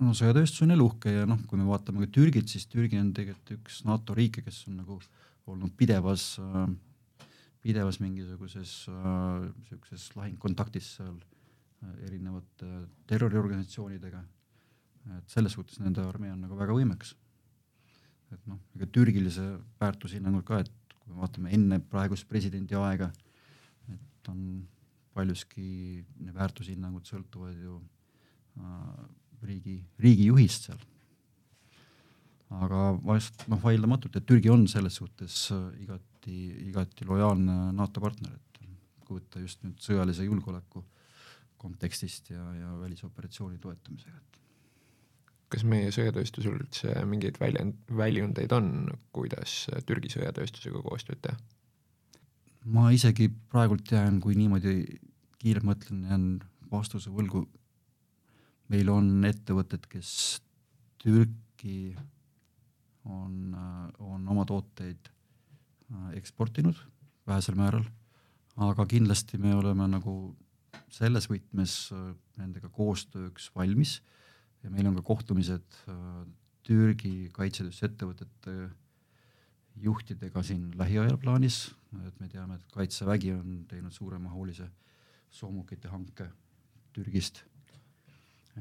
no 0.00 0.14
sõjatööstus 0.16 0.64
on 0.64 0.74
jälle 0.74 0.86
uhke 0.86 1.12
ja 1.12 1.28
noh, 1.28 1.38
kui 1.46 1.60
me 1.60 1.68
vaatame 1.68 2.04
ka 2.04 2.10
Türgit, 2.18 2.48
siis 2.50 2.66
Türgi 2.70 2.98
on 2.98 3.12
tegelikult 3.16 3.58
üks 3.58 3.84
NATO 3.88 4.16
riike, 4.16 4.42
kes 4.42 4.64
on 4.70 4.80
nagu 4.82 4.98
olnud 5.46 5.74
pidevas 5.78 6.34
äh, 6.40 6.66
pidevas 7.64 7.98
mingisuguses 8.02 8.84
äh, 8.92 10.08
lahingkontaktis 10.18 10.90
seal 10.98 11.16
äh, 11.16 11.92
erinevate 12.08 12.70
terroriorganisatsioonidega. 13.08 14.20
et 15.18 15.28
selles 15.28 15.52
suhtes 15.52 15.80
nende 15.84 16.00
armee 16.00 16.32
on 16.32 16.40
nagu 16.44 16.56
väga 16.56 16.76
võimekas. 16.76 17.14
et 18.32 18.46
noh, 18.50 18.60
ega 18.76 18.88
türgilise 18.92 19.44
väärtushinnangul 19.80 20.44
ka, 20.44 20.60
et 20.64 20.94
kui 20.98 21.12
me 21.12 21.20
vaatame 21.22 21.52
enne 21.56 21.80
praegust 21.80 22.28
presidendi 22.28 22.76
aega, 22.76 23.10
et 23.92 24.30
on 24.32 24.40
paljuski 25.14 26.04
väärtushinnangud 26.34 27.06
sõltuvad 27.08 27.60
ju 27.64 27.78
äh, 28.58 29.04
riigi, 29.46 29.78
riigijuhist 30.02 30.68
seal 30.70 30.82
aga 32.62 32.80
vast 33.04 33.46
noh, 33.50 33.60
vaieldamatult, 33.62 34.18
et 34.18 34.26
Türgi 34.28 34.50
on 34.52 34.66
selles 34.70 34.98
suhtes 35.00 35.36
äh, 35.54 35.62
igati, 35.84 36.36
igati 36.68 37.06
lojaalne 37.08 37.72
NATO 37.76 38.02
partner, 38.04 38.34
et 38.36 38.60
kui 39.04 39.18
võtta 39.18 39.42
just 39.42 39.64
nüüd 39.64 39.80
sõjalise 39.84 40.26
julgeoleku 40.26 40.84
kontekstist 41.60 42.30
ja, 42.32 42.44
ja 42.58 42.72
välisoperatsiooni 42.80 43.58
toetamisega, 43.62 44.16
et 44.20 44.40
kas 45.54 45.64
meie 45.68 45.90
sõjatööstusel 45.94 46.56
üldse 46.58 46.94
mingeid 47.08 47.38
väljend, 47.40 47.76
väljundeid 47.96 48.52
on, 48.56 48.70
kuidas 49.14 49.64
Türgi 49.88 50.12
sõjatööstusega 50.12 50.82
koostööd 50.84 51.22
teha? 51.24 51.38
ma 52.74 52.88
isegi 52.96 53.28
praegult 53.52 53.90
jään, 53.92 54.22
kui 54.24 54.32
niimoodi 54.38 54.78
kiirelt 55.36 55.66
mõtlen, 55.68 55.98
jään 56.08 56.22
vastuse 56.70 57.10
võlgu. 57.12 57.42
Meil 58.72 58.90
on 58.92 59.24
ettevõtted, 59.28 59.86
kes 59.90 60.10
Türki 61.02 61.94
on, 63.04 63.56
on 64.00 64.28
oma 64.32 64.46
tooteid 64.48 65.10
äh, 65.10 66.14
eksportinud 66.18 66.78
vähesel 67.28 67.56
määral, 67.58 67.84
aga 68.56 68.86
kindlasti 68.88 69.40
me 69.40 69.54
oleme 69.56 69.88
nagu 69.90 70.14
selles 70.92 71.28
võtmes 71.30 71.76
äh, 71.92 72.12
nendega 72.40 72.70
koostööks 72.72 73.50
valmis. 73.56 73.98
Ja 74.64 74.72
meil 74.72 74.88
on 74.88 74.96
ka 74.96 75.04
kohtumised 75.04 75.76
äh, 75.90 76.24
Türgi 76.64 77.28
kaitsetööstusettevõtete 77.36 78.70
juhtidega 79.84 80.42
siin 80.46 80.70
lähiajal 80.78 81.18
plaanis, 81.20 81.66
et 82.06 82.20
me 82.20 82.28
teame, 82.30 82.56
et 82.56 82.72
Kaitsevägi 82.72 83.32
on 83.34 83.64
teinud 83.68 83.92
suuremahulise 83.92 84.68
soomukite 85.34 85.90
hanke 85.90 86.28
Türgist. 86.94 87.42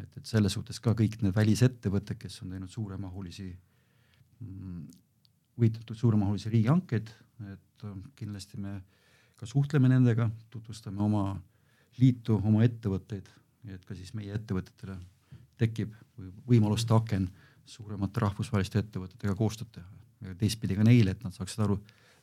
Et, 0.01 0.17
et 0.17 0.25
selles 0.25 0.53
suhtes 0.53 0.79
ka 0.79 0.95
kõik 0.97 1.19
need 1.21 1.35
välisettevõtted, 1.35 2.17
kes 2.21 2.41
on 2.43 2.55
teinud 2.55 2.71
suuremahulisi 2.71 3.51
Mm, 4.43 4.87
võitletud 5.59 5.97
suuremahulisi 5.97 6.51
riigihankeid, 6.51 7.09
et 7.53 7.85
äh, 7.85 7.95
kindlasti 8.17 8.59
me 8.61 8.79
ka 9.39 9.47
suhtleme 9.49 9.89
nendega, 9.91 10.29
tutvustame 10.53 11.01
oma 11.03 11.23
liitu, 11.99 12.39
oma 12.41 12.63
ettevõtteid, 12.65 13.27
et 13.73 13.83
ka 13.85 13.95
siis 13.95 14.13
meie 14.17 14.33
ettevõtetele 14.35 14.97
tekib 15.61 15.93
võimaluste 16.49 16.95
aken 16.95 17.27
suuremate 17.69 18.23
rahvusvaheliste 18.23 18.81
ettevõtetega 18.81 19.35
koostööd 19.37 19.69
teha. 19.77 19.99
Ja 20.23 20.33
teistpidi 20.39 20.75
ka 20.75 20.85
neile, 20.87 21.13
et 21.13 21.23
nad 21.23 21.35
saaksid 21.35 21.61
aru, 21.63 21.77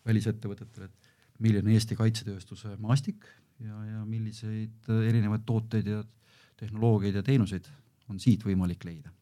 välisettevõtetele, 0.08 0.88
et 0.88 1.40
milline 1.44 1.76
Eesti 1.76 1.96
kaitsetööstuse 1.96 2.74
maastik 2.80 3.24
ja, 3.60 3.76
ja 3.94 4.02
milliseid 4.08 4.90
äh, 4.90 5.06
erinevaid 5.12 5.46
tooteid 5.48 5.88
ja 5.88 6.02
tehnoloogiaid 6.60 7.20
ja 7.20 7.24
teenuseid 7.26 7.70
on 8.10 8.20
siit 8.20 8.44
võimalik 8.46 8.84
leida 8.84 9.12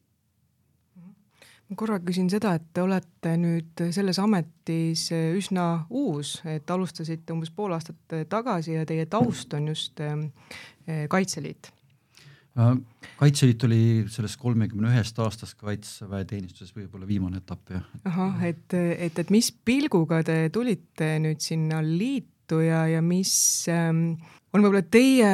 ma 1.69 1.77
korra 1.77 1.99
küsin 2.01 2.29
seda, 2.31 2.55
et 2.57 2.69
te 2.73 2.81
olete 2.81 3.35
nüüd 3.37 3.83
selles 3.93 4.19
ametis 4.21 5.09
üsna 5.13 5.65
uus, 5.89 6.39
et 6.49 6.69
alustasite 6.73 7.35
umbes 7.35 7.51
pool 7.53 7.75
aastat 7.77 8.15
tagasi 8.29 8.73
ja 8.79 8.85
teie 8.89 9.05
taust 9.09 9.53
on 9.53 9.69
just 9.69 10.01
eh, 10.01 11.05
Kaitseliit. 11.09 11.69
Äh, 12.57 12.73
Kaitseliit 13.19 13.63
oli 13.67 13.83
sellest 14.09 14.39
kolmekümne 14.41 14.89
ühest 14.89 15.21
aastast 15.21 15.59
kaitseväeteenistuses 15.61 16.73
võib-olla 16.73 17.07
viimane 17.07 17.43
etapp 17.43 17.75
jah. 17.75 17.85
ahah, 18.09 18.41
et, 18.49 18.73
et, 18.73 19.21
et 19.21 19.29
mis 19.33 19.51
pilguga 19.53 20.23
te 20.25 20.41
tulite 20.53 21.13
nüüd 21.21 21.45
sinna 21.45 21.83
liitu 21.85 22.38
ja, 22.65 22.83
ja 22.89 23.01
mis 23.05 23.31
ähm, 23.69 24.17
on 24.53 24.63
võib-olla 24.63 24.83
teie 24.89 25.29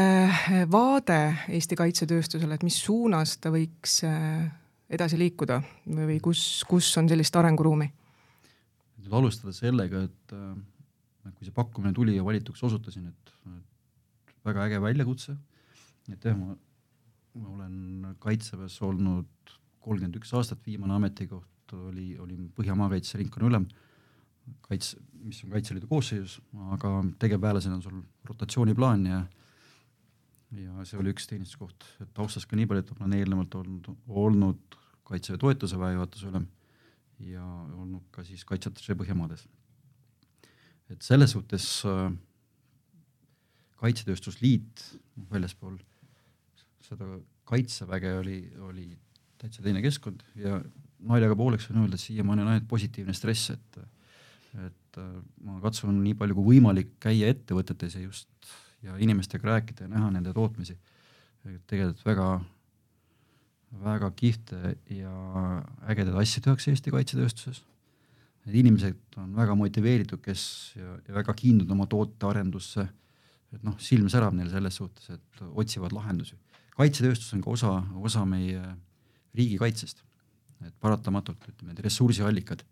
vaade 0.71 1.19
Eesti 1.55 1.77
kaitsetööstusele, 1.79 2.57
et 2.57 2.65
mis 2.67 2.77
suunas 2.83 3.37
ta 3.41 3.51
võiks 3.53 4.01
äh, 4.07 4.45
edasi 4.91 5.19
liikuda 5.19 5.61
või 5.87 6.19
kus, 6.23 6.65
kus 6.69 6.91
on 6.99 7.09
sellist 7.11 7.35
arenguruumi? 7.39 7.87
nüüd 9.05 9.13
alustada 9.13 9.53
sellega, 9.53 10.01
et 10.07 10.33
äh, 10.33 11.31
kui 11.31 11.47
see 11.47 11.55
pakkumine 11.55 11.93
tuli 11.93 12.15
ja 12.17 12.25
valituks 12.25 12.63
osutusin, 12.65 13.07
et, 13.11 13.33
et 13.53 14.37
väga 14.45 14.65
äge 14.69 14.81
väljakutse, 14.81 15.35
et 16.11 16.25
jah, 16.25 16.37
ma, 16.37 16.55
ma 17.41 17.51
olen 17.55 18.15
kaitseväes 18.21 18.79
olnud 18.85 19.55
kolmkümmend 19.85 20.17
üks 20.17 20.33
aastat, 20.37 20.63
viimane 20.65 20.95
ametikoht 20.97 21.75
oli, 21.75 22.15
olin 22.21 22.49
Põhja 22.55 22.75
maakaitse 22.77 23.19
ringkonna 23.21 23.49
ülem, 23.51 23.67
kaitse, 24.65 24.99
mis 25.25 25.41
on 25.45 25.53
Kaitseliidu 25.55 25.87
koosseisus, 25.89 26.39
aga 26.75 26.91
tegevväelasena 27.21 27.79
on 27.79 27.83
sul 27.85 28.01
rotatsiooniplaan 28.29 29.05
ja 29.09 29.23
ja 30.55 30.85
see 30.87 30.99
oli 31.01 31.11
üks 31.11 31.25
teenistuskoht, 31.27 31.83
et 31.99 32.11
taustast 32.15 32.47
ka 32.47 32.55
nii 32.55 32.67
palju, 32.69 32.83
et 32.85 32.91
ma 32.93 33.07
olen 33.07 33.17
eelnevalt 33.17 33.55
olnud, 33.59 33.89
olnud 34.07 34.77
Kaitseväe 35.05 35.37
toetuse 35.37 35.77
väejuhatuse 35.77 36.29
ülem 36.31 36.45
ja 37.29 37.43
olnud 37.75 38.07
ka 38.13 38.23
siis 38.25 38.45
kaitseatašee 38.47 38.95
Põhjamaades. 38.97 39.43
et 40.89 41.01
selles 41.01 41.35
suhtes 41.35 41.67
äh, 41.89 42.13
Kaitsetööstusliit 43.81 44.85
väljaspool 45.31 45.77
seda 46.85 47.19
kaitseväge 47.45 48.13
oli, 48.17 48.39
oli 48.65 48.87
täitsa 49.41 49.63
teine 49.65 49.81
keskkond 49.85 50.23
ja 50.39 50.59
naljaga 51.05 51.37
pooleks 51.37 51.69
võin 51.69 51.83
öelda, 51.83 51.97
et 51.97 52.05
siiamaani 52.05 52.45
on 52.45 52.51
ainult 52.53 52.67
positiivne 52.69 53.13
stress, 53.13 53.51
et 53.53 53.79
et 54.95 55.01
äh, 55.03 55.21
ma 55.43 55.59
katsun 55.63 55.97
nii 56.03 56.15
palju 56.19 56.37
kui 56.37 56.55
võimalik 56.55 56.95
käia 57.03 57.29
ettevõtetes 57.33 57.97
ja 57.97 58.05
just 58.05 58.29
ja 58.85 58.95
inimestega 59.01 59.47
rääkida 59.47 59.85
ja 59.85 59.91
näha 59.91 60.11
nende 60.13 60.33
tootmisi. 60.33 60.77
tegelikult 61.69 62.05
väga, 62.05 62.27
väga 63.83 64.11
kihvte 64.17 64.75
ja 64.89 65.13
ägedaid 65.85 66.17
asju 66.21 66.41
tehakse 66.41 66.71
Eesti 66.71 66.93
kaitsetööstuses. 66.93 67.63
Need 68.45 68.57
inimesed 68.61 69.17
on 69.21 69.35
väga 69.35 69.55
motiveeritud, 69.57 70.21
kes 70.21 70.73
ja, 70.77 70.97
ja 71.07 71.13
väga 71.13 71.33
kiindunud 71.33 71.71
oma 71.71 71.85
tootearendusse. 71.89 72.87
et 73.53 73.63
noh, 73.63 73.77
silm 73.79 74.09
särab 74.11 74.33
neil 74.35 74.49
selles 74.51 74.75
suhtes, 74.75 75.09
et 75.09 75.41
otsivad 75.53 75.93
lahendusi. 75.93 76.35
kaitsetööstus 76.75 77.33
on 77.33 77.41
ka 77.41 77.49
osa, 77.49 77.83
osa 77.95 78.25
meie 78.25 78.61
riigikaitsest. 79.33 80.03
et 80.65 80.73
paratamatult 80.79 81.49
ütleme, 81.49 81.73
need 81.73 81.83
ressursiallikad, 81.85 82.65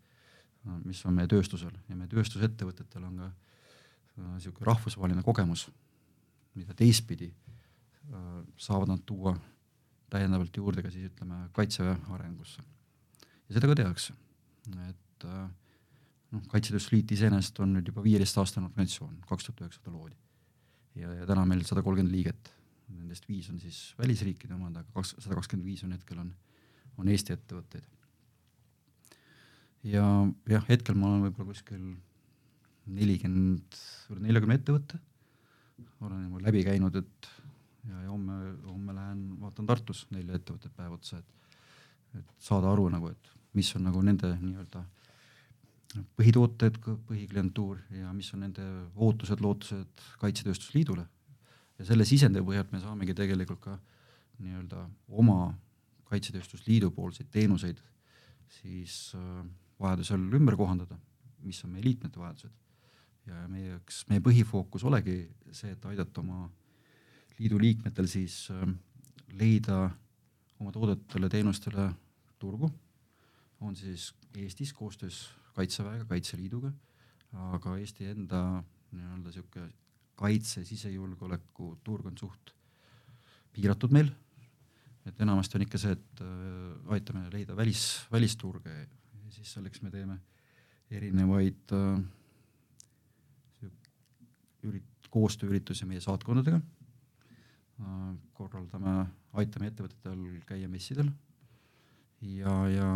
mis 0.84 1.00
on 1.04 1.14
meie 1.14 1.28
tööstusel 1.28 1.72
ja 1.88 1.96
meie 1.96 2.08
tööstusettevõtetel 2.08 3.04
on 3.04 3.18
ka 3.24 3.32
niisugune 4.36 4.68
rahvusvaheline 4.70 5.22
kogemus 5.26 5.66
mida 6.58 6.74
teistpidi 6.78 7.28
äh, 7.30 8.42
saavad 8.56 8.92
nad 8.92 9.02
tuua 9.06 9.34
täiendavalt 10.12 10.56
juurde 10.56 10.84
ka 10.84 10.92
siis 10.94 11.10
ütleme 11.10 11.48
kaitseväe 11.56 11.96
arengusse. 12.14 12.62
ja 13.48 13.56
seda 13.56 13.70
ka 13.70 13.78
tehakse, 13.82 14.14
et 14.88 15.26
äh, 15.28 15.48
noh, 16.34 16.44
Kaitsetööstusliit 16.50 17.10
iseenesest 17.16 17.58
on 17.62 17.74
nüüd 17.76 17.90
juba 17.90 18.04
viieteistaastane 18.04 18.70
organisatsioon, 18.70 19.18
kaks 19.28 19.48
tuhat 19.48 19.64
üheksa 19.64 19.82
ta 19.82 19.94
loodi. 19.94 20.16
ja, 20.94 21.12
ja 21.20 21.26
täna 21.26 21.46
meil 21.48 21.64
sada 21.66 21.82
kolmkümmend 21.82 22.14
liiget, 22.14 22.52
nendest 22.94 23.28
viis 23.28 23.50
on 23.50 23.58
siis 23.58 23.80
välisriikide 23.98 24.54
omad, 24.54 24.78
aga 24.78 25.00
kaks, 25.00 25.16
sada 25.18 25.40
kakskümmend 25.40 25.66
viis 25.66 25.84
on 25.84 25.96
hetkel 25.96 26.22
on, 26.22 26.30
on 26.98 27.10
Eesti 27.10 27.34
ettevõtteid. 27.34 27.90
Ja 29.84 30.04
jah, 30.48 30.68
hetkel 30.68 30.96
ma 30.96 31.10
olen 31.10 31.26
võib-olla 31.28 31.52
kuskil 31.52 31.82
nelikümmend, 32.94 33.76
neljakümne 34.20 34.60
ettevõtte 34.60 35.00
olen 36.04 36.24
niimoodi 36.24 36.44
läbi 36.44 36.64
käinud, 36.64 36.96
et 36.96 37.28
ja, 37.88 38.02
ja 38.02 38.10
homme, 38.10 38.34
homme 38.66 38.96
lähen 38.96 39.22
vaatan 39.40 39.68
Tartus 39.68 40.04
nelja 40.14 40.38
ettevõtet 40.38 40.74
päev 40.76 40.96
otsa, 40.98 41.20
et, 41.20 41.56
et 42.20 42.34
saada 42.42 42.72
aru 42.72 42.88
nagu, 42.92 43.10
et 43.12 43.32
mis 43.56 43.70
on 43.78 43.86
nagu 43.88 44.02
nende 44.04 44.34
nii-öelda 44.40 44.84
põhitooted, 46.18 46.80
põhiklientuur 47.08 47.82
ja 47.94 48.12
mis 48.16 48.32
on 48.34 48.42
nende 48.42 48.64
ootused, 48.94 49.40
lootused 49.40 50.06
Kaitsetööstusliidule. 50.18 51.06
ja 51.78 51.84
selle 51.86 52.04
sisendi 52.06 52.42
põhjalt 52.42 52.72
me 52.72 52.80
saamegi 52.82 53.14
tegelikult 53.14 53.60
ka 53.60 53.78
nii-öelda 54.42 54.88
oma 55.08 55.54
Kaitsetööstusliidu 56.10 56.90
poolseid 56.94 57.30
teenuseid 57.30 57.78
siis 58.60 59.14
äh, 59.14 59.44
vajadusel 59.84 60.24
ümber 60.38 60.56
kohandada, 60.58 60.98
mis 61.44 61.60
on 61.64 61.74
meie 61.74 61.84
liikmete 61.84 62.20
vajadused. 62.20 62.52
ja 63.24 63.46
meie 63.48 63.70
jaoks, 63.70 64.02
meie 64.10 64.20
põhifookus 64.20 64.82
olegi 64.84 65.14
see, 65.48 65.70
et 65.72 65.84
aidata 65.88 66.20
oma 66.20 66.42
liidu 67.38 67.58
liikmetel 67.60 68.08
siis 68.10 68.50
äh, 68.52 68.66
leida 69.38 69.86
oma 70.60 70.72
toodetele, 70.72 71.30
teenustele 71.32 71.88
turgu, 72.38 72.68
on 73.60 73.76
siis 73.76 74.12
Eestis 74.34 74.72
koostöös 74.74 75.28
Kaitseväega, 75.54 76.04
Kaitseliiduga, 76.10 76.72
aga 77.54 77.76
Eesti 77.78 78.10
enda 78.10 78.40
nii-öelda 78.94 79.30
niisugune 79.30 79.70
kaitse, 80.18 80.64
sisejulgeoleku 80.66 81.74
turg 81.86 82.06
on 82.10 82.18
suht 82.18 82.52
piiratud 83.54 83.94
meil, 83.94 84.10
et 85.06 85.20
enamasti 85.22 85.58
on 85.58 85.64
ikka 85.66 85.78
see, 85.80 85.94
et 85.94 86.22
äh, 86.24 86.92
aitame 86.96 87.28
leida 87.32 87.56
välis, 87.56 88.04
välisturge 88.12 88.74
siis 89.34 89.52
selleks 89.56 89.82
me 89.82 89.90
teeme 89.92 90.18
erinevaid 90.94 91.74
äh, 91.74 91.98
ürit-, 94.64 95.10
koostööüritusi 95.10 95.86
meie 95.88 96.02
saatkondadega 96.04 96.60
äh,, 96.60 98.08
korraldame, 98.38 99.04
aitame 99.32 99.70
ettevõtetel 99.72 100.40
käia 100.48 100.70
messidel 100.70 101.10
ja, 102.24 102.56
ja 102.70 102.88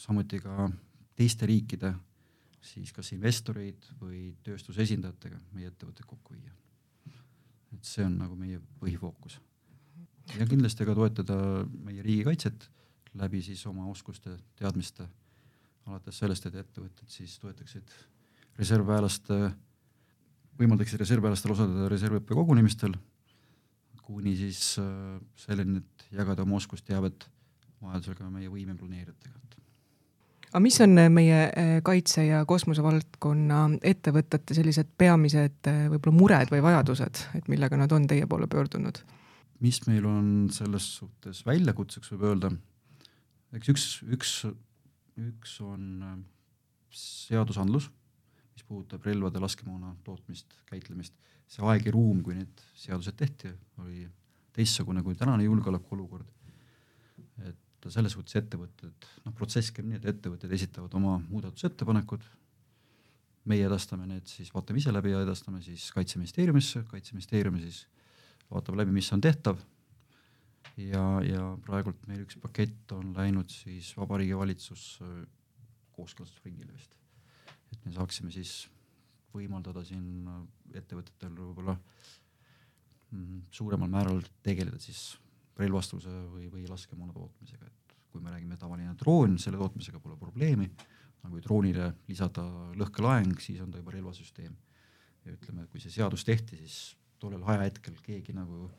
samuti 0.00 0.40
ka 0.44 0.70
teiste 1.18 1.48
riikide 1.48 1.94
siis 2.60 2.92
kas 2.92 3.12
investoreid 3.16 3.86
või 4.00 4.30
tööstuse 4.44 4.84
esindajatega 4.84 5.38
meie 5.56 5.70
ettevõtteid 5.70 6.08
kokku 6.08 6.34
viia. 6.36 6.52
et 7.72 7.86
see 7.86 8.04
on 8.04 8.18
nagu 8.18 8.36
meie 8.36 8.60
põhifookus. 8.80 9.38
ja 10.38 10.46
kindlasti 10.46 10.84
ka 10.84 10.94
toetada 10.94 11.36
meie 11.84 12.02
riigikaitset 12.02 12.68
läbi 13.14 13.42
siis 13.42 13.64
oma 13.66 13.86
oskuste, 13.90 14.36
teadmiste, 14.56 15.08
alates 15.86 16.20
sellest, 16.22 16.46
et 16.46 16.60
ettevõtted 16.60 17.10
siis 17.10 17.38
toetaksid 17.42 17.94
reservväelaste, 18.58 19.40
võimaldaksid 20.60 21.00
reservväelastel 21.00 21.54
osaleda 21.54 21.88
reservõppe 21.90 22.36
kogunemistel, 22.36 22.94
kuni 24.04 24.34
siis 24.36 24.74
äh, 24.82 25.20
selleni, 25.38 25.78
et 25.84 26.08
jagada 26.18 26.42
oma 26.42 26.58
oskusteavet 26.58 27.28
vajadusel 27.80 28.18
ka 28.18 28.26
meie 28.32 28.50
võimeplaneerijatega 28.50 29.40
aga 30.50 30.62
mis 30.62 30.80
on 30.82 30.98
meie 31.14 31.40
eh, 31.46 31.76
kaitse- 31.86 32.26
ja 32.26 32.42
kosmosevaldkonna 32.48 33.60
ettevõtete 33.86 34.56
sellised 34.56 34.88
peamised 34.98 35.70
võib-olla 35.92 36.16
mured 36.16 36.50
või 36.50 36.62
vajadused, 36.64 37.22
et 37.38 37.50
millega 37.52 37.78
nad 37.78 37.92
on 37.94 38.08
teie 38.10 38.26
poole 38.26 38.50
pöördunud? 38.50 38.98
mis 39.60 39.76
meil 39.84 40.06
on 40.08 40.48
selles 40.52 40.86
suhtes 40.96 41.42
väljakutseks, 41.44 42.14
võib 42.14 42.22
öelda, 42.30 42.48
eks 43.52 43.68
üks, 43.68 43.84
üks, 44.16 44.30
üks 45.28 45.56
on 45.64 45.86
äh, 46.06 46.18
seadusandlus, 46.94 47.88
mis 48.54 48.66
puudutab 48.66 49.04
relvade, 49.06 49.40
laskemoona 49.42 49.94
tootmist, 50.04 50.54
käitlemist. 50.70 51.14
see 51.50 51.64
aeg 51.66 51.88
ja 51.88 51.92
ruum, 51.94 52.20
kui 52.22 52.36
need 52.36 52.60
seadused 52.78 53.16
tehti, 53.18 53.50
oli 53.82 54.04
teistsugune 54.54 55.02
kui 55.02 55.16
tänane 55.18 55.44
julgeolekuolukord. 55.44 56.28
et 57.48 57.88
selles 57.88 58.12
suhtes 58.12 58.36
ettevõtted, 58.36 59.06
noh 59.24 59.34
protsess 59.34 59.72
käib 59.72 59.88
nii, 59.88 59.98
et 59.98 60.06
ettevõtted 60.12 60.52
esitavad 60.52 60.94
oma 60.98 61.16
muudatusettepanekud, 61.30 62.26
meie 63.50 63.64
edastame 63.66 64.06
need 64.06 64.28
siis, 64.28 64.50
vaatame 64.52 64.82
ise 64.82 64.92
läbi 64.92 65.14
ja 65.14 65.22
edastame 65.24 65.62
siis 65.64 65.88
Kaitseministeeriumisse, 65.96 66.84
Kaitseministeerium 66.90 67.56
siis 67.62 67.86
vaatab 68.50 68.76
läbi, 68.82 68.92
mis 68.92 69.08
on 69.16 69.22
tehtav 69.24 69.58
ja, 70.80 71.04
ja 71.26 71.44
praegult 71.66 72.00
meil 72.08 72.24
üks 72.24 72.38
pakett 72.40 72.92
on 72.96 73.14
läinud 73.16 73.50
siis 73.52 73.92
Vabariigi 73.98 74.36
Valitsus 74.38 74.84
kooskõlastusringile 75.96 76.72
vist. 76.72 76.94
et 77.72 77.84
me 77.86 77.92
saaksime 77.94 78.32
siis 78.34 78.68
võimaldada 79.34 79.82
siin 79.86 80.28
ettevõtetel 80.74 81.34
võib-olla 81.36 81.76
mm, 83.10 83.42
suuremal 83.54 83.90
määral 83.90 84.22
tegeleda 84.42 84.80
siis 84.82 85.18
relvastuse 85.60 86.12
või, 86.32 86.48
või 86.50 86.64
laskemoona 86.68 87.14
tootmisega, 87.14 87.68
et 87.68 87.94
kui 88.10 88.22
me 88.22 88.32
räägime 88.32 88.58
tavaline 88.58 88.94
droon, 88.98 89.36
selle 89.38 89.60
tootmisega 89.60 90.00
pole 90.02 90.16
probleemi, 90.18 90.70
aga 91.20 91.32
kui 91.34 91.44
droonile 91.44 91.90
lisada 92.08 92.44
lõhkelaeng, 92.80 93.38
siis 93.42 93.60
on 93.62 93.70
ta 93.72 93.82
juba 93.82 93.94
relvasüsteem. 93.94 94.56
ja 95.24 95.34
ütleme, 95.34 95.66
kui 95.68 95.82
see 95.82 95.92
seadus 95.92 96.24
tehti, 96.24 96.56
siis 96.56 96.96
tollel 97.20 97.42
ajahetkel 97.44 97.98
keegi 98.02 98.32
nagu 98.32 98.70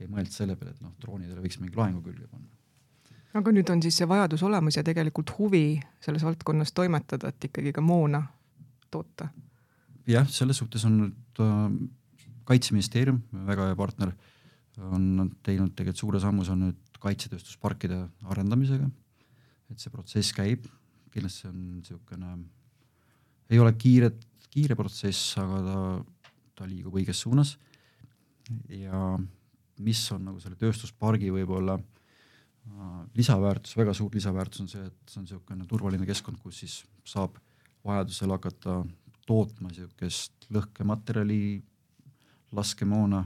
ei 0.00 0.10
mõelnud 0.10 0.34
selle 0.34 0.56
peale, 0.56 0.74
et 0.74 0.82
noh, 0.84 0.94
droonidele 1.02 1.44
võiks 1.44 1.60
mingi 1.60 1.78
laengu 1.78 2.02
külge 2.04 2.26
panna. 2.30 2.48
aga 3.40 3.54
nüüd 3.54 3.70
on 3.70 3.82
siis 3.84 4.00
see 4.00 4.08
vajadus 4.10 4.42
olemas 4.46 4.76
ja 4.76 4.84
tegelikult 4.86 5.32
huvi 5.38 5.80
selles 6.00 6.24
valdkonnas 6.26 6.72
toimetada, 6.72 7.30
et 7.30 7.50
ikkagi 7.50 7.72
ka 7.76 7.84
moona 7.84 8.24
toota? 8.90 9.30
jah, 10.10 10.28
selles 10.28 10.58
suhtes 10.62 10.84
on 10.88 10.98
nüüd 11.04 11.42
äh, 11.44 11.64
kaitseministeerium, 12.50 13.22
väga 13.46 13.70
hea 13.70 13.78
partner 13.78 14.14
on 14.80 15.30
teinud 15.44 15.74
tegelikult 15.76 16.00
suure 16.00 16.20
sammu, 16.22 16.44
see 16.46 16.54
on 16.54 16.64
nüüd 16.68 17.00
kaitsetööstusparkide 17.00 18.00
arendamisega. 18.32 18.88
et 19.70 19.78
see 19.78 19.92
protsess 19.92 20.34
käib, 20.34 20.64
kindlasti 21.14 21.46
on 21.46 21.58
niisugune, 21.76 22.30
ei 23.50 23.58
ole 23.62 23.70
kiiret, 23.78 24.16
kiire 24.50 24.74
protsess, 24.78 25.36
aga 25.38 25.60
ta, 25.66 25.76
ta 26.58 26.66
liigub 26.66 26.96
õiges 26.98 27.22
suunas. 27.22 27.56
ja 28.68 29.18
mis 29.80 30.02
on 30.14 30.26
nagu 30.28 30.40
selle 30.42 30.58
tööstuspargi 30.60 31.30
võib-olla 31.34 31.76
äh, 31.78 33.00
lisaväärtus, 33.16 33.76
väga 33.78 33.94
suur 33.96 34.14
lisaväärtus 34.14 34.64
on 34.64 34.70
see, 34.72 34.84
et 34.86 35.12
see 35.12 35.20
on 35.20 35.26
niisugune 35.26 35.68
turvaline 35.70 36.08
keskkond, 36.08 36.40
kus 36.42 36.62
siis 36.64 36.80
saab 37.08 37.38
vajadusel 37.86 38.34
hakata 38.34 38.80
tootma 39.26 39.70
niisugust 39.70 40.48
lõhkematerjali, 40.52 41.60
laskemoona 42.56 43.24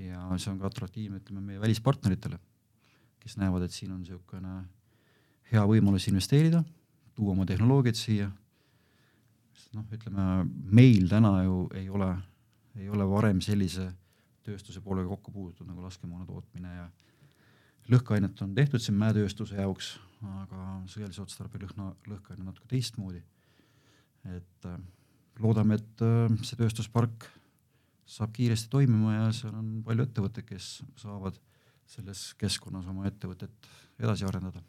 ja 0.00 0.26
see 0.38 0.52
on 0.52 0.60
ka 0.60 0.70
atraktiivne, 0.70 1.20
ütleme 1.20 1.42
meie 1.44 1.60
välispartneritele, 1.60 2.38
kes 3.22 3.36
näevad, 3.40 3.66
et 3.66 3.74
siin 3.74 3.92
on 3.92 4.00
niisugune 4.02 4.62
hea 5.52 5.64
võimalus 5.68 6.06
investeerida, 6.08 6.62
tuua 7.16 7.34
oma 7.34 7.46
tehnoloogiat 7.48 7.98
siia. 7.98 8.30
noh, 9.72 9.84
ütleme 9.92 10.44
meil 10.68 11.08
täna 11.08 11.42
ju 11.46 11.66
ei 11.76 11.88
ole, 11.88 12.10
ei 12.76 12.88
ole 12.92 13.06
varem 13.08 13.40
sellise 13.40 13.86
tööstuse 14.46 14.80
poolega 14.84 15.08
kokku 15.14 15.32
puutunud 15.34 15.70
nagu 15.70 15.84
laskemoona 15.84 16.26
tootmine 16.26 16.74
ja 16.74 16.88
lõhkeainet 17.90 18.40
on 18.44 18.54
tehtud 18.54 18.82
siin 18.82 18.98
mäetööstuse 18.98 19.58
jaoks, 19.58 19.94
aga 20.42 20.64
sõjalise 20.90 21.22
otstarbe 21.22 21.60
lõhna, 21.62 21.92
lõhkeaine 22.10 22.46
natuke 22.46 22.68
teistmoodi. 22.70 23.22
et 24.30 24.66
äh, 24.70 24.76
loodame, 25.42 25.74
et 25.80 26.02
äh, 26.06 26.36
see 26.46 26.58
tööstuspark 26.60 27.26
saab 28.06 28.32
kiiresti 28.36 28.70
toimima 28.70 29.14
ja 29.14 29.24
seal 29.34 29.54
on 29.56 29.80
palju 29.86 30.06
ettevõtteid, 30.06 30.46
kes 30.46 30.68
saavad 31.00 31.38
selles 31.88 32.32
keskkonnas 32.38 32.86
oma 32.86 33.06
ettevõtet 33.08 33.70
edasi 33.98 34.26
arendada. 34.28 34.62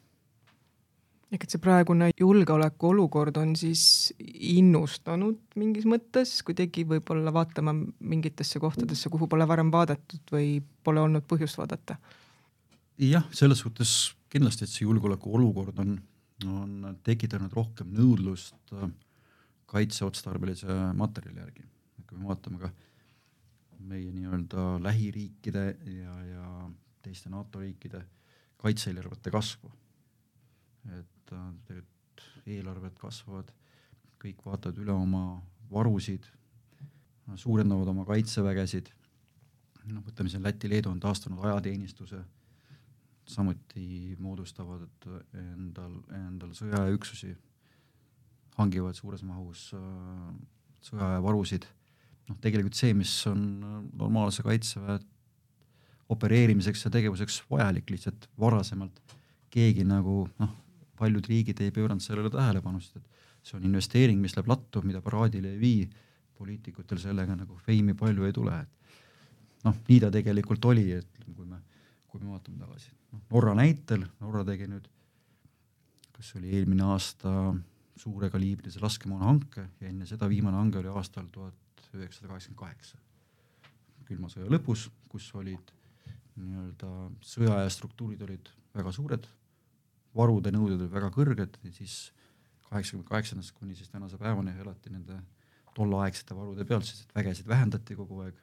Ehk 1.32 1.46
et 1.46 1.54
see 1.54 1.62
praegune 1.62 2.10
julgeolekuolukord 2.20 3.38
on 3.40 3.54
siis 3.58 4.12
innustanud 4.20 5.40
mingis 5.60 5.86
mõttes 5.88 6.36
kuidagi 6.46 6.84
võib-olla 6.88 7.32
vaatama 7.34 7.74
mingitesse 7.74 8.60
kohtadesse, 8.62 9.10
kuhu 9.12 9.28
pole 9.30 9.46
varem 9.48 9.72
vaadatud 9.74 10.34
või 10.34 10.58
pole 10.84 11.02
olnud 11.02 11.26
põhjust 11.30 11.58
vaadata? 11.60 11.96
jah, 13.00 13.24
selles 13.34 13.64
suhtes 13.64 14.14
kindlasti, 14.30 14.66
et 14.66 14.72
see 14.72 14.86
julgeolekuolukord 14.86 15.78
on, 15.82 15.96
on 16.50 16.96
tekitanud 17.06 17.52
rohkem 17.54 17.90
nõudlust 17.94 18.74
äh, 18.74 18.90
kaitseotstarbelise 19.70 20.80
materjali 20.98 21.40
järgi. 21.40 21.64
kui 22.04 22.18
me 22.18 22.28
vaatame 22.28 22.60
ka 22.60 22.70
meie 23.88 24.12
nii-öelda 24.12 24.66
lähiriikide 24.82 25.64
ja, 25.98 26.14
ja 26.28 26.44
teiste 27.02 27.30
NATO 27.32 27.60
riikide 27.60 28.04
kaitse-eelarvete 28.62 29.32
kasvu. 29.34 29.72
et 30.98 31.13
äh, 31.34 31.50
tegelikult 31.68 32.24
eelarved 32.54 32.96
kasvavad, 33.00 33.50
kõik 34.22 34.40
vaatavad 34.46 34.80
üle 34.80 34.94
oma 34.94 35.24
varusid, 35.70 36.26
suurendavad 37.40 37.88
oma 37.92 38.04
kaitsevägesid, 38.08 38.90
noh, 39.90 40.04
võtame 40.04 40.32
siin 40.32 40.44
Läti-Leedu 40.44 40.90
on 40.92 41.00
taastanud 41.00 41.44
ajateenistuse, 41.44 42.20
samuti 43.28 44.16
moodustavad 44.20 45.08
endal, 45.40 45.96
endal 46.12 46.52
sõjaväeüksusi, 46.56 47.32
hangivad 48.58 48.96
suures 48.98 49.24
mahus 49.26 49.70
äh, 49.76 50.28
sõjaväevarusid 50.84 51.64
noh, 52.28 52.38
tegelikult 52.42 52.78
see, 52.78 52.94
mis 52.96 53.12
on 53.30 53.44
äh, 53.60 53.76
normaalse 54.00 54.44
kaitseväe 54.46 54.98
opereerimiseks 56.14 56.84
ja 56.86 56.92
tegevuseks 56.92 57.40
vajalik, 57.50 57.88
lihtsalt 57.90 58.28
varasemalt 58.40 59.00
keegi 59.54 59.86
nagu 59.88 60.24
noh, 60.40 60.52
paljud 60.98 61.26
riigid 61.30 61.60
ei 61.64 61.74
pööranud 61.74 62.02
sellele 62.02 62.30
tähelepanu, 62.32 62.80
sest 62.80 63.00
et 63.00 63.22
see 63.44 63.58
on 63.58 63.66
investeering, 63.68 64.20
mis 64.22 64.36
läheb 64.36 64.48
lattu, 64.48 64.82
mida 64.86 65.02
paraadile 65.04 65.52
ei 65.54 65.60
vii, 65.60 65.84
poliitikutel 66.38 66.98
sellega 67.02 67.36
nagu 67.36 67.58
feimi 67.66 67.94
palju 67.98 68.26
ei 68.26 68.34
tule, 68.34 68.56
et 68.64 69.66
noh, 69.66 69.76
nii 69.88 70.00
ta 70.02 70.10
tegelikult 70.14 70.64
oli, 70.70 70.86
et 70.96 71.28
kui 71.28 71.46
me, 71.46 71.60
kui 72.10 72.22
me 72.22 72.32
vaatame 72.32 72.58
tagasi. 72.62 72.90
noh, 73.12 73.22
Norra 73.30 73.54
näitel, 73.58 74.06
Norra 74.20 74.44
tegi 74.48 74.68
nüüd, 74.70 74.88
kas 76.14 76.34
oli 76.38 76.54
eelmine 76.56 76.86
aasta 76.94 77.54
suure 77.98 78.30
kaliibrilise 78.30 78.82
laskemoona 78.82 79.28
hanke 79.28 79.68
ja 79.80 79.88
enne 79.88 80.06
seda 80.06 80.28
viimane 80.30 80.58
hange 80.58 80.80
oli 80.80 80.90
aastal 80.90 81.28
tuhat 81.32 81.54
üheksasada 81.94 82.32
kaheksakümmend 82.32 82.58
kaheksa, 82.58 82.98
külma 84.08 84.30
sõja 84.32 84.50
lõpus, 84.50 84.88
kus 85.08 85.28
olid 85.38 85.70
nii-öelda 86.34 86.90
sõjaaja 87.22 87.70
struktuurid 87.70 88.22
olid 88.26 88.50
väga 88.74 88.92
suured, 88.94 89.28
varude 90.16 90.52
nõuded 90.54 90.78
olid 90.78 90.92
väga 90.92 91.10
kõrged 91.14 91.58
siis 91.74 92.12
kaheksakümne 92.68 93.06
kaheksandast 93.08 93.54
kuni 93.58 93.76
siis 93.78 93.90
tänase 93.92 94.18
päevani 94.18 94.54
elati 94.62 94.92
nende 94.92 95.20
tolleaegsete 95.74 96.36
varude 96.36 96.64
pealt, 96.64 96.86
sest 96.86 97.08
et 97.08 97.14
vägesid 97.18 97.48
vähendati 97.50 97.96
kogu 97.98 98.20
aeg. 98.24 98.36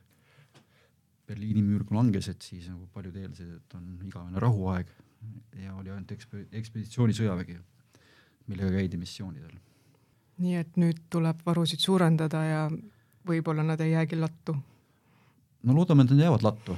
Berliini 1.28 1.62
müür 1.64 1.86
kui 1.88 1.96
langes, 1.96 2.28
et 2.28 2.44
siis 2.44 2.68
nagu 2.68 2.88
paljud 2.92 3.16
eeldasid, 3.16 3.54
et 3.56 3.76
on 3.78 3.86
igavene 4.04 4.42
rahuaeg 4.44 4.90
ja 5.62 5.76
oli 5.78 5.94
ainult 5.94 6.12
ekspe-, 6.12 6.48
ekspeditsioonisõjavägi, 6.60 7.56
millega 8.52 8.74
käidi 8.76 9.00
missioonidel. 9.00 9.54
nii 10.42 10.56
et 10.58 10.78
nüüd 10.82 10.98
tuleb 11.14 11.44
varusid 11.46 11.80
suurendada 11.80 12.42
ja 12.44 12.62
võib-olla 13.28 13.64
nad 13.64 13.80
ei 13.80 13.92
jäägi 13.94 14.18
lattu? 14.18 14.56
no 15.64 15.76
loodame, 15.78 16.04
et 16.04 16.12
nad 16.16 16.24
jäävad 16.26 16.44
lattu, 16.44 16.78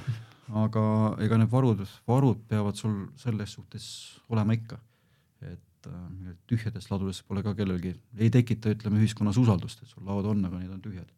aga 0.52 0.84
ega 1.24 1.38
need 1.40 1.50
varud, 1.52 1.84
varud 2.08 2.42
peavad 2.48 2.76
sul 2.76 3.06
selles 3.16 3.54
suhtes 3.56 3.86
olema 4.28 4.56
ikka. 4.56 4.78
et 5.44 5.86
äh, 5.86 6.34
tühjadest 6.48 6.90
ladudest 6.90 7.26
pole 7.28 7.42
ka 7.42 7.54
kellelgi, 7.54 7.94
ei 8.16 8.30
tekita, 8.30 8.72
ütleme, 8.72 9.00
ühiskonnas 9.02 9.36
usaldust, 9.36 9.82
et 9.82 9.88
sul 9.88 10.04
laod 10.06 10.24
on, 10.24 10.44
aga 10.44 10.58
need 10.58 10.70
on 10.72 10.80
tühjad. 10.80 11.10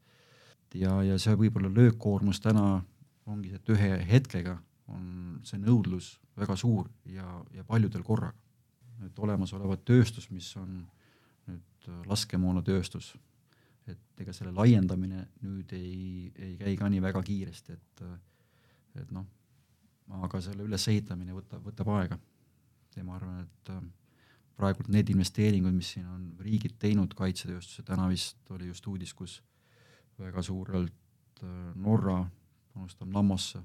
ja, 0.75 1.03
ja 1.03 1.19
see 1.19 1.35
võib-olla 1.35 1.71
löökkoormus 1.73 2.41
täna 2.41 2.83
ongi 3.27 3.51
see, 3.51 3.61
et 3.62 3.71
ühe 3.75 3.93
hetkega 4.07 4.59
on 4.89 5.41
see 5.45 5.59
nõudlus 5.59 6.17
väga 6.37 6.57
suur 6.57 6.89
ja, 7.11 7.27
ja 7.55 7.65
paljudel 7.65 8.03
korraga. 8.03 8.35
et 9.05 9.19
olemasolevat 9.19 9.85
tööstus, 9.85 10.31
mis 10.31 10.49
on 10.57 10.87
nüüd 11.47 12.07
laskemoonatööstus, 12.09 13.15
et 13.87 14.23
ega 14.23 14.33
selle 14.33 14.55
laiendamine 14.55 15.27
nüüd 15.43 15.73
ei, 15.77 16.33
ei 16.35 16.57
käi 16.57 16.77
ka 16.77 16.89
nii 16.91 17.03
väga 17.03 17.23
kiiresti, 17.23 17.73
et 17.73 18.03
et 19.03 19.13
noh, 19.15 19.27
aga 20.23 20.41
selle 20.45 20.65
ülesehitamine 20.67 21.35
võtab, 21.37 21.63
võtab 21.67 21.93
aega. 21.97 22.19
ja 22.97 23.05
ma 23.05 23.17
arvan, 23.19 23.43
et 23.45 23.71
äh, 23.75 23.81
praegult 24.57 24.89
need 24.89 25.11
investeeringud, 25.13 25.75
mis 25.77 25.93
siin 25.95 26.07
on 26.09 26.29
riigid 26.41 26.79
teinud 26.81 27.13
kaitsetööstuse, 27.17 27.85
täna 27.85 28.07
vist 28.09 28.51
oli 28.55 28.71
just 28.71 28.87
uudis, 28.89 29.13
kus 29.15 29.41
väga 30.19 30.43
suurelt 30.43 31.43
äh, 31.43 31.73
Norra 31.75 32.23
panustab 32.73 33.11
Nammosse 33.13 33.61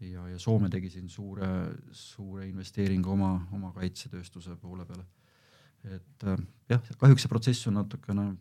ja, 0.00 0.28
ja 0.28 0.38
Soome 0.38 0.70
tegi 0.70 0.90
siin 0.92 1.08
suure, 1.10 1.48
suure 1.90 2.46
investeeringu 2.48 3.10
oma, 3.14 3.34
oma 3.54 3.72
kaitsetööstuse 3.74 4.56
poole 4.62 4.86
peale. 4.86 5.06
et 5.84 6.26
äh, 6.30 6.46
jah, 6.68 6.92
kahjuks 6.98 7.26
see 7.26 7.32
protsess 7.32 7.66
on 7.70 7.80
natukene 7.80 8.34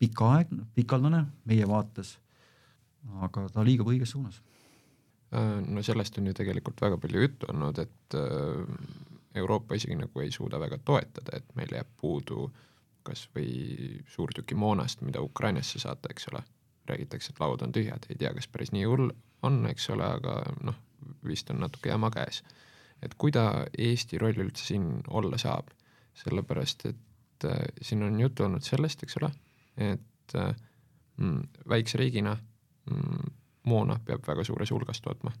pikaaegne, 0.00 0.64
pikaldane 0.74 1.26
meie 1.44 1.68
vaates, 1.68 2.16
aga 3.20 3.44
ta 3.52 3.64
liigub 3.64 3.92
õiges 3.92 4.16
suunas 4.16 4.40
no 5.30 5.82
sellest 5.82 6.18
on 6.18 6.26
ju 6.26 6.34
tegelikult 6.34 6.80
väga 6.82 6.96
palju 6.98 7.20
juttu 7.22 7.46
olnud, 7.52 7.78
et 7.78 8.16
äh, 8.18 8.64
Euroopa 9.34 9.76
isegi 9.78 9.94
nagu 9.94 10.20
ei 10.20 10.32
suuda 10.34 10.58
väga 10.60 10.80
toetada, 10.84 11.38
et 11.38 11.54
meil 11.54 11.70
jääb 11.74 11.90
puudu 12.00 12.48
kas 13.06 13.28
või 13.34 14.00
suurtükimoonast, 14.10 15.04
mida 15.06 15.22
Ukrainasse 15.24 15.78
saata, 15.78 16.10
eks 16.10 16.28
ole. 16.32 16.42
räägitakse, 16.90 17.30
et 17.30 17.40
laud 17.40 17.62
on 17.62 17.70
tühjad, 17.72 18.06
ei 18.10 18.16
tea, 18.18 18.32
kas 18.34 18.48
päris 18.50 18.72
nii 18.74 18.82
hull 18.88 19.12
on, 19.46 19.60
eks 19.70 19.84
ole, 19.94 20.02
aga 20.02 20.40
noh, 20.66 20.74
vist 21.22 21.50
on 21.52 21.60
natuke 21.62 21.88
jama 21.88 22.10
käes. 22.10 22.42
et 23.02 23.14
kuida 23.14 23.66
Eesti 23.78 24.18
roll 24.18 24.42
üldse 24.42 24.64
siin 24.64 25.02
olla 25.08 25.38
saab, 25.38 25.70
sellepärast 26.14 26.84
et 26.90 27.44
äh, 27.44 27.62
siin 27.82 28.02
on 28.02 28.20
juttu 28.20 28.44
olnud 28.44 28.66
sellest, 28.66 29.02
eks 29.02 29.16
ole, 29.20 29.30
et 29.76 30.34
äh, 30.34 30.56
mm, 31.16 31.46
väikse 31.68 31.98
riigina 31.98 32.36
mm, 32.90 33.30
moona 33.70 33.98
peab 34.04 34.26
väga 34.26 34.44
suures 34.46 34.72
hulgas 34.74 35.00
tootma. 35.04 35.32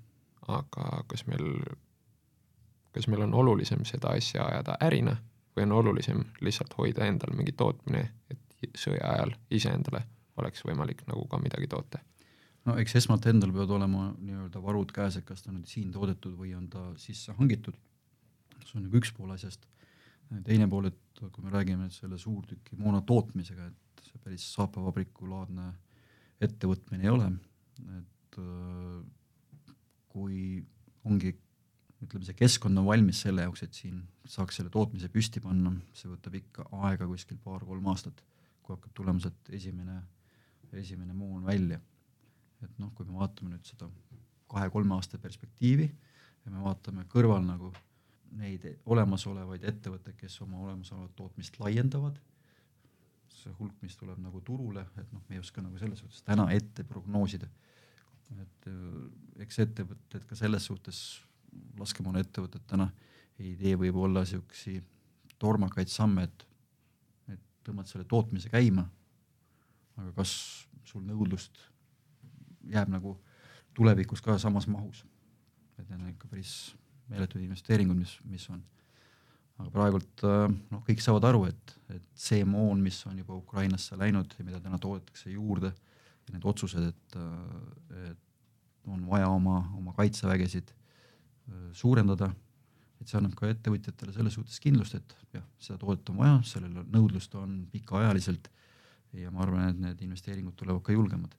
aga 0.48 1.02
kas 1.06 1.26
meil, 1.28 1.48
kas 2.94 3.06
meil 3.12 3.26
on 3.26 3.34
olulisem 3.42 3.84
seda 3.86 4.14
asja 4.18 4.46
ajada 4.46 4.78
ärina 4.82 5.16
või 5.56 5.66
on 5.66 5.74
olulisem 5.78 6.22
lihtsalt 6.40 6.72
hoida 6.78 7.06
endal 7.06 7.36
mingi 7.36 7.52
tootmine, 7.52 8.00
et 8.30 8.72
sõja 8.78 9.04
ajal 9.12 9.34
iseendale 9.50 10.00
oleks 10.40 10.64
võimalik 10.66 11.04
nagu 11.10 11.26
ka 11.28 11.38
midagi 11.42 11.68
toota? 11.70 12.00
no 12.66 12.76
eks 12.80 12.96
esmalt 13.00 13.26
endal 13.30 13.52
peavad 13.54 13.76
olema 13.76 14.08
nii-öelda 14.16 14.62
varud 14.64 14.90
käes, 14.96 15.20
et 15.20 15.26
kas 15.28 15.44
ta 15.44 15.52
on 15.52 15.62
siin 15.68 15.92
toodetud 15.92 16.34
või 16.38 16.54
on 16.56 16.66
ta 16.72 16.90
sisse 17.00 17.36
hangitud. 17.38 17.76
see 18.64 18.78
on 18.78 18.88
nagu 18.88 18.98
üks 19.00 19.12
pool 19.16 19.30
asjast. 19.36 19.66
teine 20.44 20.68
pool, 20.68 20.90
et 20.90 21.22
kui 21.32 21.44
me 21.44 21.52
räägime 21.52 21.90
selle 21.90 22.18
suurtüki 22.18 22.76
moona 22.80 23.00
tootmisega, 23.06 23.66
et 23.66 24.04
see 24.08 24.18
päris 24.24 24.48
saapavabriku 24.54 25.28
laadne 25.28 25.72
ettevõtmine 26.40 27.04
ei 27.04 27.12
ole 27.12 27.30
et 27.98 28.19
äh, 28.38 29.74
kui 30.10 30.60
ongi, 31.06 31.32
ütleme, 32.04 32.24
see 32.26 32.36
keskkond 32.38 32.80
on 32.80 32.88
valmis 32.88 33.22
selle 33.24 33.44
jaoks, 33.46 33.64
et 33.66 33.76
siin 33.76 34.00
saaks 34.30 34.60
selle 34.60 34.72
tootmise 34.72 35.10
püsti 35.12 35.42
panna, 35.42 35.72
see 35.96 36.10
võtab 36.10 36.36
ikka 36.38 36.66
aega 36.86 37.08
kuskil 37.10 37.38
paar-kolm 37.42 37.86
aastat, 37.92 38.22
kui 38.62 38.74
hakkab 38.76 38.94
tulema 38.96 39.22
sealt 39.22 39.52
esimene, 39.56 40.00
esimene 40.80 41.16
moon 41.16 41.44
välja. 41.46 41.80
et 42.60 42.74
noh, 42.76 42.90
kui 42.92 43.06
me 43.08 43.14
vaatame 43.16 43.54
nüüd 43.54 43.64
seda 43.64 43.86
kahe-kolme 44.52 44.92
aasta 44.92 45.16
perspektiivi 45.18 45.86
ja 46.44 46.50
me 46.52 46.60
vaatame 46.60 47.06
kõrval 47.08 47.40
nagu 47.46 47.70
neid 48.36 48.66
olemasolevaid 48.84 49.64
ettevõtteid, 49.70 50.18
kes 50.20 50.36
oma 50.44 50.60
olemasolevat 50.66 51.14
tootmist 51.16 51.56
laiendavad, 51.62 52.18
see 53.32 53.52
hulk, 53.58 53.78
mis 53.80 53.96
tuleb 53.96 54.20
nagu 54.20 54.42
turule, 54.44 54.84
et 55.00 55.12
noh, 55.14 55.22
me 55.28 55.38
ei 55.38 55.40
oska 55.40 55.64
nagu 55.64 55.80
selles 55.80 56.02
suhtes 56.02 56.20
täna 56.26 56.50
ette 56.52 56.84
prognoosida 56.84 57.48
et 58.38 58.68
äh, 58.70 59.42
eks 59.44 59.58
ettevõtted 59.64 60.26
ka 60.28 60.38
selles 60.38 60.66
suhtes, 60.70 61.20
laskemoonaettevõtted 61.80 62.66
täna 62.70 62.90
ei 63.40 63.54
tee 63.58 63.74
võib-olla 63.78 64.22
siuksi 64.28 64.76
tormakaid 65.40 65.90
samme, 65.90 66.26
et, 66.28 66.44
et 67.32 67.42
tõmbad 67.66 67.88
selle 67.90 68.04
tootmise 68.08 68.52
käima. 68.52 68.84
aga 69.96 70.12
kas 70.16 70.32
sul 70.84 71.02
nõudlust 71.04 71.58
jääb 72.70 72.92
nagu 72.92 73.16
tulevikus 73.74 74.22
ka 74.24 74.38
samas 74.38 74.68
mahus? 74.68 75.04
et 75.78 75.88
need 75.88 76.00
on 76.02 76.12
ikka 76.12 76.28
päris 76.28 76.74
meeletud 77.08 77.40
investeeringud, 77.40 77.96
mis, 77.96 78.18
mis 78.28 78.44
on. 78.52 78.60
aga 79.58 79.70
praegult 79.72 80.24
äh, 80.28 80.46
noh, 80.70 80.82
kõik 80.86 81.00
saavad 81.02 81.24
aru, 81.30 81.46
et, 81.48 81.76
et 81.96 82.04
see 82.14 82.44
moon, 82.44 82.80
mis 82.84 83.00
on 83.08 83.18
juba 83.18 83.34
Ukrainasse 83.34 83.96
läinud 83.98 84.36
ja 84.38 84.44
mida 84.44 84.60
täna 84.60 84.78
toodetakse 84.78 85.32
juurde 85.32 85.72
ja 86.30 86.36
need 86.36 86.46
otsused, 86.46 86.92
et, 86.92 87.16
äh, 87.18 88.10
et 88.12 88.90
on 88.90 89.02
vaja 89.08 89.28
oma, 89.28 89.58
oma 89.76 89.94
kaitsevägesid 89.96 90.70
äh, 90.70 91.66
suurendada, 91.76 92.30
et 93.00 93.08
see 93.08 93.18
annab 93.18 93.34
ka 93.38 93.48
ettevõtjatele 93.50 94.14
selles 94.14 94.36
suhtes 94.36 94.60
kindlust, 94.62 94.94
et 94.98 95.16
jah, 95.34 95.44
seda 95.62 95.78
toodet 95.80 96.08
on 96.12 96.20
vaja, 96.20 96.38
sellel 96.46 96.82
nõudlust 96.92 97.34
on 97.40 97.62
pikaajaliselt 97.72 98.50
ja 99.18 99.32
ma 99.34 99.42
arvan, 99.44 99.70
et 99.72 99.80
need 99.82 100.02
investeeringud 100.06 100.54
tulevad 100.58 100.84
ka 100.86 100.94
julgemad. 100.94 101.34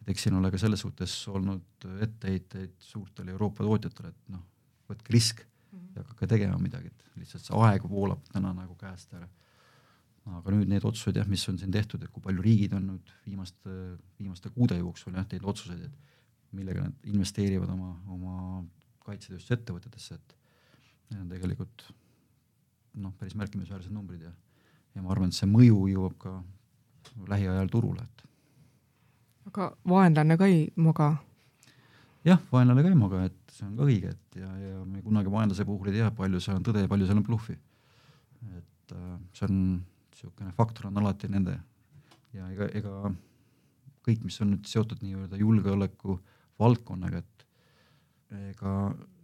et 0.00 0.08
eks 0.08 0.22
siin 0.24 0.36
ole 0.38 0.48
ka 0.48 0.58
selles 0.58 0.80
suhtes 0.80 1.12
olnud 1.28 1.86
etteheiteid 2.06 2.78
suurtele 2.80 3.34
Euroopa 3.34 3.64
tootjatele, 3.66 4.08
et 4.08 4.32
noh, 4.32 4.44
võtke 4.88 5.12
risk 5.12 5.42
mhm. 5.72 5.90
ja 5.96 6.04
hakake 6.04 6.26
tegema 6.26 6.58
midagi, 6.58 6.88
et 6.88 7.20
lihtsalt 7.20 7.44
see 7.44 7.60
aeg 7.66 7.84
voolab 7.88 8.22
täna 8.32 8.54
nagu 8.56 8.76
käest 8.80 9.12
ära 9.16 9.28
aga 10.28 10.52
nüüd 10.52 10.68
need 10.70 10.84
otsused 10.84 11.16
jah, 11.16 11.28
mis 11.28 11.46
on 11.48 11.58
siin 11.58 11.72
tehtud, 11.72 12.02
et 12.04 12.12
kui 12.12 12.22
palju 12.24 12.42
riigid 12.44 12.74
on 12.76 12.86
nüüd 12.92 13.14
viimaste, 13.24 13.76
viimaste 14.18 14.52
kuude 14.54 14.76
jooksul 14.78 15.16
jah 15.16 15.26
teinud 15.28 15.48
otsuseid, 15.52 15.86
et 15.86 16.54
millega 16.56 16.84
nad 16.84 17.08
investeerivad 17.08 17.70
oma, 17.72 17.94
oma 18.10 18.34
kaitsetööstusettevõtetesse, 19.06 20.18
et 20.18 20.36
tegelikult 21.30 21.86
noh, 23.00 23.14
päris 23.18 23.36
märkimisväärsed 23.38 23.92
numbrid 23.94 24.26
ja, 24.26 24.32
ja 24.96 25.02
ma 25.04 25.12
arvan, 25.14 25.30
et 25.30 25.38
see 25.38 25.48
mõju 25.50 25.86
jõuab 25.92 26.16
ka 26.20 26.36
lähiajal 27.30 27.70
turule, 27.72 28.04
et. 28.04 28.24
aga 29.50 29.70
vaenlane 29.88 30.36
ka 30.38 30.48
ei 30.50 30.64
maga? 30.76 31.12
jah, 32.26 32.42
vaenlane 32.52 32.84
ka 32.84 32.92
ei 32.92 32.98
maga, 32.98 33.24
et 33.30 33.54
see 33.54 33.66
on 33.66 33.76
ka 33.78 33.86
õige, 33.88 34.12
et 34.14 34.42
ja, 34.42 34.50
ja 34.60 34.84
me 34.84 35.02
kunagi 35.04 35.32
vaenlase 35.32 35.66
puhul 35.68 35.90
ei 35.90 36.00
tea, 36.00 36.10
palju 36.16 36.42
seal 36.42 36.60
on 36.60 36.66
tõde 36.66 36.84
ja 36.84 36.90
palju 36.90 37.08
seal 37.08 37.22
on 37.22 37.26
bluffi. 37.26 37.56
et 38.58 38.94
äh, 38.96 39.16
see 39.38 39.48
on 39.48 39.56
niisugune 40.20 40.52
faktor 40.52 40.86
on 40.90 40.98
alati 41.00 41.28
nende 41.32 41.56
ja 42.36 42.48
ega, 42.52 42.68
ega 42.76 43.12
kõik, 44.04 44.24
mis 44.24 44.36
on 44.44 44.54
nüüd 44.54 44.68
seotud 44.68 45.00
nii-öelda 45.04 45.38
julgeoleku 45.40 46.18
valdkonnaga, 46.60 47.22
et 47.22 47.46
ega, 48.52 48.74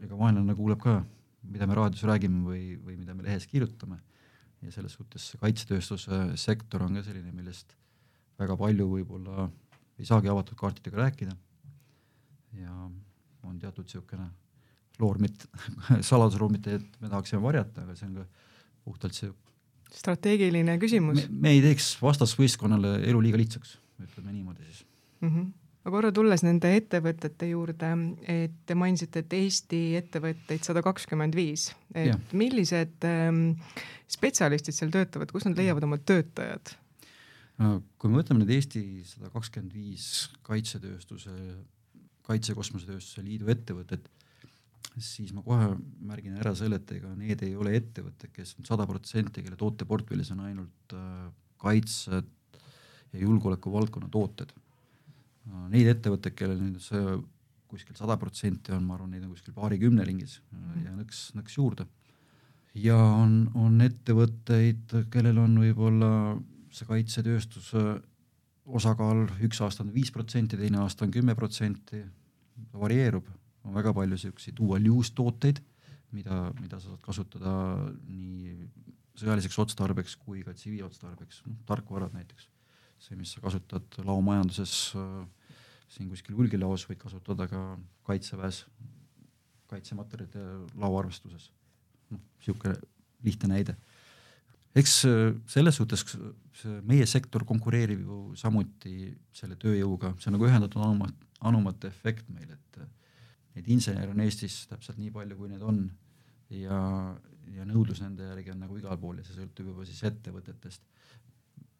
ega 0.02 0.18
vaenlane 0.18 0.56
kuuleb 0.56 0.80
ka, 0.82 0.98
mida 1.46 1.68
me 1.68 1.76
raadios 1.78 2.04
räägime 2.08 2.42
või, 2.46 2.62
või 2.82 2.96
mida 2.98 3.14
me 3.14 3.26
lehes 3.26 3.46
kirjutame. 3.46 4.00
ja 4.64 4.72
selles 4.72 4.96
suhtes 4.96 5.36
kaitsetööstuse 5.38 6.36
sektor 6.40 6.82
on 6.82 6.96
ka 6.96 7.02
selline, 7.04 7.30
millest 7.32 7.76
väga 8.40 8.56
palju 8.56 8.88
võib-olla 8.88 9.50
ei 9.98 10.08
saagi 10.08 10.28
avatud 10.32 10.56
kaartidega 10.56 10.96
rääkida. 10.96 11.36
ja 12.56 12.72
on 13.42 13.58
teatud 13.58 13.84
niisugune 13.84 14.30
loormit 14.98 15.46
saladusruumid, 16.08 16.66
et 16.66 17.00
me 17.00 17.08
tahaksime 17.08 17.42
varjata, 17.42 17.84
aga 17.84 17.94
see 17.94 18.08
on 18.08 18.14
ka 18.22 18.26
puhtalt 18.84 19.14
see 19.14 19.30
strateegiline 19.94 20.78
küsimus. 20.82 21.26
me 21.30 21.54
ei 21.56 21.62
teeks 21.64 21.94
vastasvõistkonnale 22.02 22.98
elu 23.06 23.22
liiga 23.28 23.40
lihtsaks, 23.40 23.78
ütleme 24.02 24.32
niimoodi 24.32 24.66
siis 24.66 24.82
mm. 25.20 25.30
-hmm 25.30 25.54
aga 25.86 25.94
korra 25.94 26.08
tulles 26.10 26.42
nende 26.42 26.72
ettevõtete 26.74 27.46
juurde, 27.46 27.88
et 28.26 28.54
te 28.66 28.74
mainisite, 28.74 29.22
et 29.22 29.34
Eesti 29.38 29.78
ettevõtteid 29.94 30.66
sada 30.66 30.82
kakskümmend 30.82 31.36
viis, 31.38 31.68
et 31.94 32.10
ja. 32.10 32.16
millised 32.34 33.06
ähm, 33.06 33.52
spetsialistid 34.10 34.74
seal 34.74 34.90
töötavad, 34.90 35.30
kus 35.30 35.46
nad 35.46 35.54
leiavad 35.54 35.86
oma 35.86 36.00
töötajad? 36.02 36.74
kui 37.56 38.10
me 38.10 38.18
võtame 38.18 38.42
nüüd 38.42 38.50
Eesti 38.52 38.82
sada 39.06 39.30
kakskümmend 39.32 39.72
viis 39.78 40.26
kaitsetööstuse, 40.44 41.32
Kaitsekosmosetööstuse 42.26 43.22
Liidu 43.22 43.46
ettevõtet, 43.54 44.10
siis 45.02 45.32
ma 45.36 45.42
kohe 45.44 45.72
märgin 46.08 46.38
ära 46.40 46.54
selle, 46.56 46.80
et 46.80 46.92
ega 46.96 47.10
need 47.18 47.42
ei 47.44 47.56
ole 47.58 47.74
ettevõtted, 47.76 48.32
kes 48.32 48.54
on 48.60 48.68
sada 48.68 48.86
protsenti, 48.88 49.42
kelle 49.44 49.58
tooteportfellis 49.60 50.32
on 50.32 50.44
ainult 50.46 50.96
äh, 50.96 51.26
kaitse 51.60 52.22
ja 53.12 53.20
julgeoleku 53.20 53.72
valdkonna 53.72 54.08
tooted 54.12 54.54
Neid 55.46 55.88
ettevõtteid, 55.90 56.34
kellel 56.34 56.58
nüüd 56.58 56.82
see 56.82 57.16
kuskil 57.70 57.96
sada 57.98 58.16
protsenti 58.18 58.74
on, 58.74 58.84
ma 58.86 58.96
arvan, 58.96 59.12
neid 59.14 59.26
on 59.26 59.32
kuskil 59.34 59.54
paarikümne 59.54 60.04
ringis 60.06 60.40
mm. 60.50 60.82
ja 60.86 60.94
nõks, 60.94 61.22
nõks 61.38 61.56
juurde. 61.58 61.86
ja 62.74 62.96
on, 62.98 63.46
on 63.54 63.80
ettevõtteid, 63.82 64.94
kellel 65.12 65.38
on 65.42 65.56
võib-olla 65.62 66.10
see 66.74 66.86
kaitsetööstuse 66.88 67.84
osakaal 68.66 69.24
üks 69.46 69.62
aasta 69.62 69.84
on 69.84 69.92
viis 69.94 70.10
protsenti, 70.14 70.58
teine 70.58 70.82
aasta 70.82 71.06
on 71.06 71.14
kümme 71.14 71.34
protsenti, 71.38 72.02
varieerub, 72.74 73.28
on 73.66 73.74
väga 73.74 73.92
palju 73.96 74.18
siukseid 74.20 74.56
dual 74.58 74.86
use 74.90 75.14
tooteid, 75.16 75.62
mida, 76.14 76.46
mida 76.60 76.78
sa 76.80 76.92
saad 76.92 77.02
kasutada 77.04 77.54
nii 78.06 78.68
sõjaliseks 79.16 79.58
otstarbeks 79.64 80.18
kui 80.22 80.42
ka 80.46 80.54
tsiviilotstarbeks, 80.54 81.42
noh 81.48 81.64
tarkvarad 81.68 82.14
näiteks 82.14 82.50
see, 83.02 83.16
mis 83.16 83.32
sa 83.34 83.42
kasutad 83.44 83.98
laomajanduses 84.04 84.74
äh, 84.96 85.50
siin 85.92 86.08
kuskil 86.10 86.36
hulgilaos, 86.38 86.86
võid 86.88 87.00
kasutada 87.00 87.46
ka 87.50 87.62
kaitseväes 88.08 88.64
kaitsematerjalide 89.70 90.42
laoarvestuses. 90.78 91.50
noh, 92.10 92.22
niisugune 92.38 92.76
lihtne 93.26 93.52
näide. 93.54 93.76
eks 94.76 95.04
äh, 95.08 95.34
selles 95.46 95.76
suhtes 95.76 96.04
meie 96.82 97.06
sektor 97.06 97.44
konkureerib 97.44 98.00
ju 98.00 98.20
samuti 98.36 99.14
selle 99.32 99.56
tööjõuga, 99.56 100.14
see 100.18 100.30
on 100.30 100.38
nagu 100.38 100.48
ühendatud 100.48 100.82
anumat, 100.82 101.26
anumate 101.40 101.88
efekt 101.88 102.28
meil, 102.32 102.50
et 102.50 102.80
neid 103.56 103.70
insenere 103.72 104.12
on 104.12 104.20
Eestis 104.24 104.64
täpselt 104.70 105.00
nii 105.00 105.12
palju, 105.14 105.38
kui 105.38 105.50
neid 105.50 105.64
on 105.64 105.86
ja, 106.52 106.80
ja 107.56 107.66
nõudlus 107.68 108.02
nende 108.04 108.28
järgi 108.28 108.52
on 108.54 108.62
nagu 108.66 108.78
igal 108.78 108.98
pool 109.00 109.20
ja 109.20 109.26
see 109.26 109.38
sõltub 109.38 109.72
juba 109.72 109.86
siis 109.88 110.02
ettevõtetest 110.10 110.84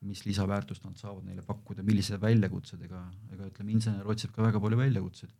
mis 0.07 0.23
lisaväärtust 0.27 0.85
nad 0.85 0.99
saavad 1.01 1.25
neile 1.27 1.43
pakkuda, 1.47 1.83
millised 1.87 2.21
väljakutsed, 2.23 2.83
ega, 2.87 3.01
ega 3.33 3.49
ütleme, 3.49 3.73
insener 3.75 4.07
otsib 4.13 4.35
ka 4.35 4.45
väga 4.45 4.61
palju 4.63 4.79
väljakutseid. 4.81 5.33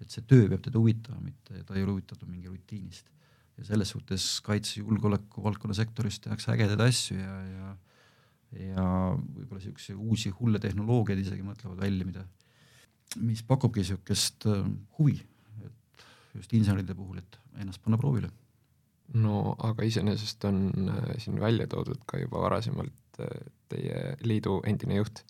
et 0.00 0.08
see 0.08 0.24
töö 0.24 0.46
peab 0.48 0.62
teda 0.64 0.80
huvitama, 0.80 1.20
mitte 1.20 1.58
ta 1.68 1.74
ei 1.76 1.82
ole 1.84 1.92
huvitatud 1.92 2.28
mingi 2.28 2.48
rutiinist. 2.48 3.06
ja 3.58 3.64
selles 3.68 3.90
suhtes 3.92 4.40
kaitsejulgeoleku 4.46 5.42
valdkonna 5.44 5.76
sektoris 5.76 6.18
tehakse 6.24 6.52
ägedaid 6.54 6.80
asju 6.80 7.18
ja, 7.18 7.36
ja 7.56 7.76
ja 8.50 8.84
võib-olla 9.14 9.60
siukse 9.62 9.94
uusi 9.94 10.32
hulle 10.34 10.58
tehnoloogiaid 10.58 11.20
isegi 11.22 11.44
mõtlevad 11.46 11.84
välja, 11.84 12.06
mida, 12.06 12.24
mis 13.22 13.44
pakubki 13.46 13.84
siukest 13.86 14.46
äh, 14.50 14.64
huvi, 14.98 15.20
et 15.20 15.39
just 16.34 16.52
inseneride 16.54 16.94
puhul, 16.94 17.18
et 17.18 17.40
ennast 17.60 17.82
panna 17.84 17.98
proovile. 18.00 18.30
No 19.20 19.56
aga 19.66 19.86
iseenesest 19.86 20.44
on 20.46 20.60
äh, 20.88 21.14
siin 21.18 21.40
välja 21.42 21.66
toodud 21.70 22.04
ka 22.06 22.20
juba 22.20 22.44
varasemalt 22.44 23.22
äh, 23.22 23.40
teie 23.72 24.14
liidu 24.22 24.60
endine 24.66 25.00
juht, 25.00 25.24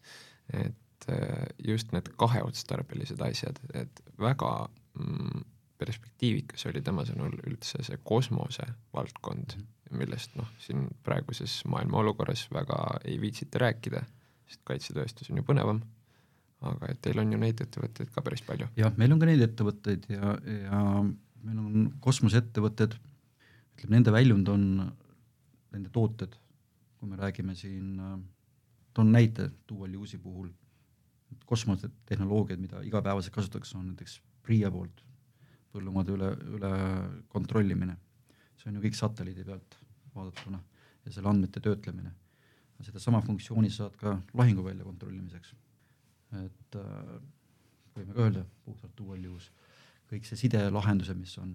et 0.52 1.08
äh, 1.08 1.46
just 1.64 1.94
need 1.96 2.10
kaheotstarbelised 2.20 3.22
asjad, 3.24 3.60
et 3.74 4.02
väga 4.20 4.52
mm, 4.98 5.46
perspektiivikas 5.80 6.66
oli 6.68 6.82
tema 6.84 7.06
sõnul 7.08 7.38
üldse 7.48 7.80
see 7.86 8.00
kosmose 8.04 8.66
valdkond, 8.92 9.56
millest 9.96 10.36
noh, 10.38 10.48
siin 10.60 10.84
praeguses 11.06 11.62
maailma 11.70 12.02
olukorras 12.02 12.44
väga 12.52 13.00
ei 13.08 13.16
viitsita 13.22 13.62
rääkida, 13.64 14.04
sest 14.50 14.60
kaitsetööstus 14.68 15.32
on 15.32 15.40
ju 15.40 15.46
põnevam, 15.46 15.80
aga 16.60 16.90
et 16.92 17.00
teil 17.02 17.18
on 17.22 17.32
ju 17.32 17.38
neid 17.40 17.60
ettevõtteid 17.64 18.10
ka 18.12 18.22
päris 18.22 18.42
palju. 18.44 18.68
jah, 18.76 18.92
meil 19.00 19.12
on 19.12 19.20
ka 19.20 19.30
neid 19.30 19.42
ettevõtteid 19.46 20.10
ja, 20.12 20.34
ja 20.66 20.82
meil 21.00 21.58
on 21.58 21.88
kosmoseettevõtted, 22.04 22.98
ütleme 23.76 23.96
nende 23.96 24.12
väljund 24.12 24.48
on 24.52 24.66
nende 25.70 25.92
tooted 25.94 26.36
kui 27.00 27.08
me 27.08 27.16
räägime 27.16 27.54
siin, 27.56 27.94
toon 28.92 29.12
näite 29.12 29.48
dual 29.68 29.94
use'i 29.96 30.20
puhul, 30.20 30.50
kosmosetehnoloogiad, 31.48 32.60
mida 32.60 32.82
igapäevaselt 32.84 33.34
kasutatakse, 33.34 33.78
on 33.78 33.92
näiteks 33.92 34.18
PRIA 34.44 34.70
poolt 34.74 35.00
põllumaade 35.70 36.12
üle, 36.12 36.28
üle 36.58 36.70
kontrollimine. 37.32 37.96
see 38.60 38.68
on 38.68 38.76
ju 38.76 38.82
kõik 38.82 38.96
satelliidi 38.98 39.44
pealt 39.46 39.76
vaadatuna 40.14 40.58
ja 41.06 41.12
selle 41.14 41.30
andmete 41.30 41.60
töötlemine. 41.64 42.12
sedasama 42.82 43.20
funktsiooni 43.20 43.70
saad 43.70 43.96
ka 43.96 44.18
lahinguvälja 44.34 44.84
kontrollimiseks. 44.84 45.54
Et 46.38 46.78
äh, 46.78 47.12
võime 47.96 48.14
ka 48.14 48.24
öelda 48.26 48.46
puhtalt 48.64 48.96
dual 48.96 49.26
use, 49.32 49.50
kõik 50.10 50.26
see 50.26 50.46
sidelahendused, 50.46 51.18
mis 51.18 51.36
on, 51.42 51.54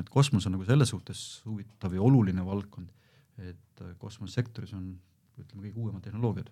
et 0.00 0.08
kosmos 0.10 0.46
on 0.46 0.56
nagu 0.56 0.64
selles 0.68 0.90
suhtes 0.90 1.42
huvitav 1.44 1.94
ja 1.94 2.02
oluline 2.02 2.44
valdkond 2.44 2.92
et 3.38 3.82
äh, 3.82 3.94
kosmosesektoris 3.98 4.74
on 4.76 4.92
ütleme 5.40 5.66
kõige 5.66 5.80
uuemad 5.80 6.04
tehnoloogiad. 6.04 6.50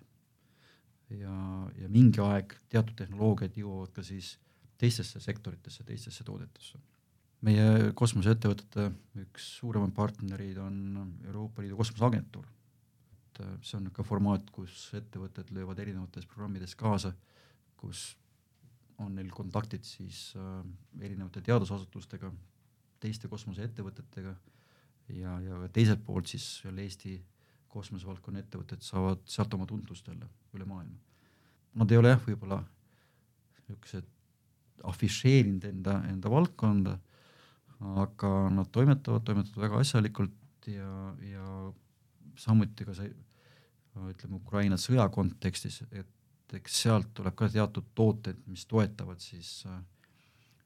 ja, 1.13 1.35
ja 1.77 1.89
mingi 1.89 2.19
aeg 2.23 2.55
teatud 2.69 2.95
tehnoloogiad 2.97 3.55
jõuavad 3.57 3.93
ka 3.95 4.03
siis 4.03 4.37
teistesse 4.77 5.19
sektoritesse, 5.19 5.83
teistesse 5.83 6.23
toodetesse. 6.23 6.79
meie 7.41 7.91
kosmoseettevõtete 7.95 8.89
üks 9.23 9.47
suuremaid 9.59 9.93
partnereid 9.93 10.57
on 10.57 11.15
Euroopa 11.25 11.61
Liidu 11.61 11.77
kosmoseagentuur. 11.77 12.45
et 12.45 13.39
äh, 13.39 13.55
see 13.61 13.77
on 13.77 13.87
niisugune 13.87 14.07
formaat, 14.07 14.49
kus 14.51 14.89
ettevõtted 14.93 15.51
löövad 15.51 15.79
erinevates 15.79 16.25
programmides 16.25 16.75
kaasa, 16.75 17.13
kus 17.83 18.13
on 19.03 19.15
neil 19.17 19.29
kontaktid 19.35 19.83
siis 19.87 20.31
äh, 20.39 20.63
erinevate 21.03 21.43
teadusasutustega, 21.43 22.31
teiste 23.03 23.27
kosmoseettevõtetega 23.27 24.33
ja, 25.17 25.37
ja 25.43 25.69
teiselt 25.75 26.03
poolt 26.05 26.31
siis 26.31 26.45
jälle 26.63 26.85
Eesti 26.85 27.17
kosmosevaldkonna 27.73 28.43
ettevõtted 28.43 28.85
saavad 28.85 29.23
sealt 29.29 29.53
oma 29.57 29.65
tuntust 29.67 30.07
jälle 30.07 30.29
üle 30.53 30.67
maailma. 30.69 30.99
Nad 31.81 31.91
ei 31.91 31.97
ole 31.97 32.13
jah, 32.13 32.21
võib-olla 32.21 32.59
niisugused 33.63 34.09
afišeerinud 34.91 35.65
enda, 35.65 35.97
enda 36.11 36.31
valdkonda, 36.31 36.97
aga 38.03 38.31
nad 38.53 38.69
toimetavad, 38.75 39.23
toimetavad 39.25 39.65
väga 39.65 39.79
asjalikult 39.81 40.67
ja, 40.69 40.91
ja 41.25 41.47
samuti 42.39 42.85
ka 42.87 42.95
see 42.97 43.09
ütleme 44.09 44.39
Ukraina 44.39 44.77
sõja 44.81 45.05
kontekstis, 45.13 45.81
et 45.91 46.09
eks 46.53 46.81
sealt 46.83 47.13
tuleb 47.15 47.35
ka 47.39 47.49
teatud 47.49 47.87
tooted, 47.95 48.43
mis 48.51 48.65
toetavad 48.69 49.23
siis 49.23 49.63
äh, 49.69 49.79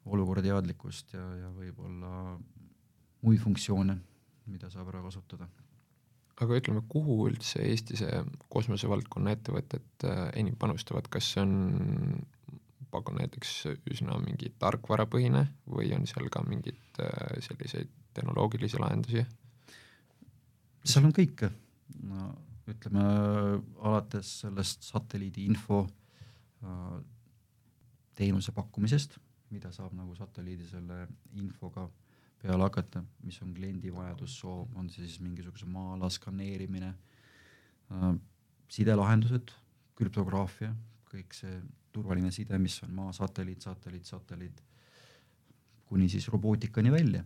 olukorrateadlikkust 0.06 1.14
ja, 1.14 1.24
ja 1.44 1.50
võib-olla 1.54 2.12
muid 3.22 3.40
funktsioone 3.42 3.98
mida 4.52 4.70
saab 4.72 4.90
ära 4.92 5.02
kasutada. 5.04 5.48
aga 6.38 6.54
ütleme, 6.60 6.84
kuhu 6.86 7.16
üldse 7.26 7.64
Eesti 7.66 7.96
see 7.98 8.18
kosmosevaldkonna 8.52 9.34
ettevõtted 9.34 10.06
äh, 10.06 10.20
enim 10.38 10.54
panustavad, 10.60 11.08
kas 11.10 11.32
see 11.34 11.42
on 11.42 11.54
pakun 12.92 13.18
näiteks 13.18 13.54
üsna 13.90 14.16
mingi 14.22 14.52
tarkvarapõhine 14.62 15.42
või 15.68 15.90
on 15.96 16.06
seal 16.08 16.30
ka 16.32 16.44
mingeid 16.46 17.02
äh, 17.02 17.40
selliseid 17.44 17.90
tehnoloogilisi 18.14 18.80
lahendusi? 18.80 19.24
seal 20.88 21.10
on 21.10 21.16
kõike, 21.16 21.50
no 22.06 22.30
ütleme 22.68 23.04
alates 23.88 24.34
sellest 24.42 24.84
satelliidi 24.86 25.46
info 25.48 25.84
äh, 25.84 26.98
teenuse 28.18 28.52
pakkumisest, 28.52 29.16
mida 29.54 29.70
saab 29.72 29.94
nagu 29.96 30.14
satelliidi 30.18 30.66
selle 30.68 31.06
infoga 31.38 31.86
peale 32.38 32.62
hakata, 32.62 33.02
mis 33.26 33.40
on 33.42 33.54
kliendi 33.54 33.90
vajadussoov, 33.94 34.68
on 34.78 34.90
see 34.92 35.06
siis 35.06 35.22
mingisuguse 35.24 35.66
maa-ala 35.70 36.10
skaneerimine 36.12 36.92
äh,, 36.92 38.12
sidelahendused, 38.70 39.50
krüptograafia, 39.98 40.70
kõik 41.08 41.34
see 41.34 41.56
turvaline 41.94 42.30
side, 42.34 42.58
mis 42.62 42.76
on 42.84 42.92
maa, 42.94 43.12
satelliit, 43.16 43.64
satelliit, 43.64 44.06
satelliit, 44.06 44.62
kuni 45.88 46.08
siis 46.12 46.28
robootikani 46.30 46.92
välja. 46.92 47.24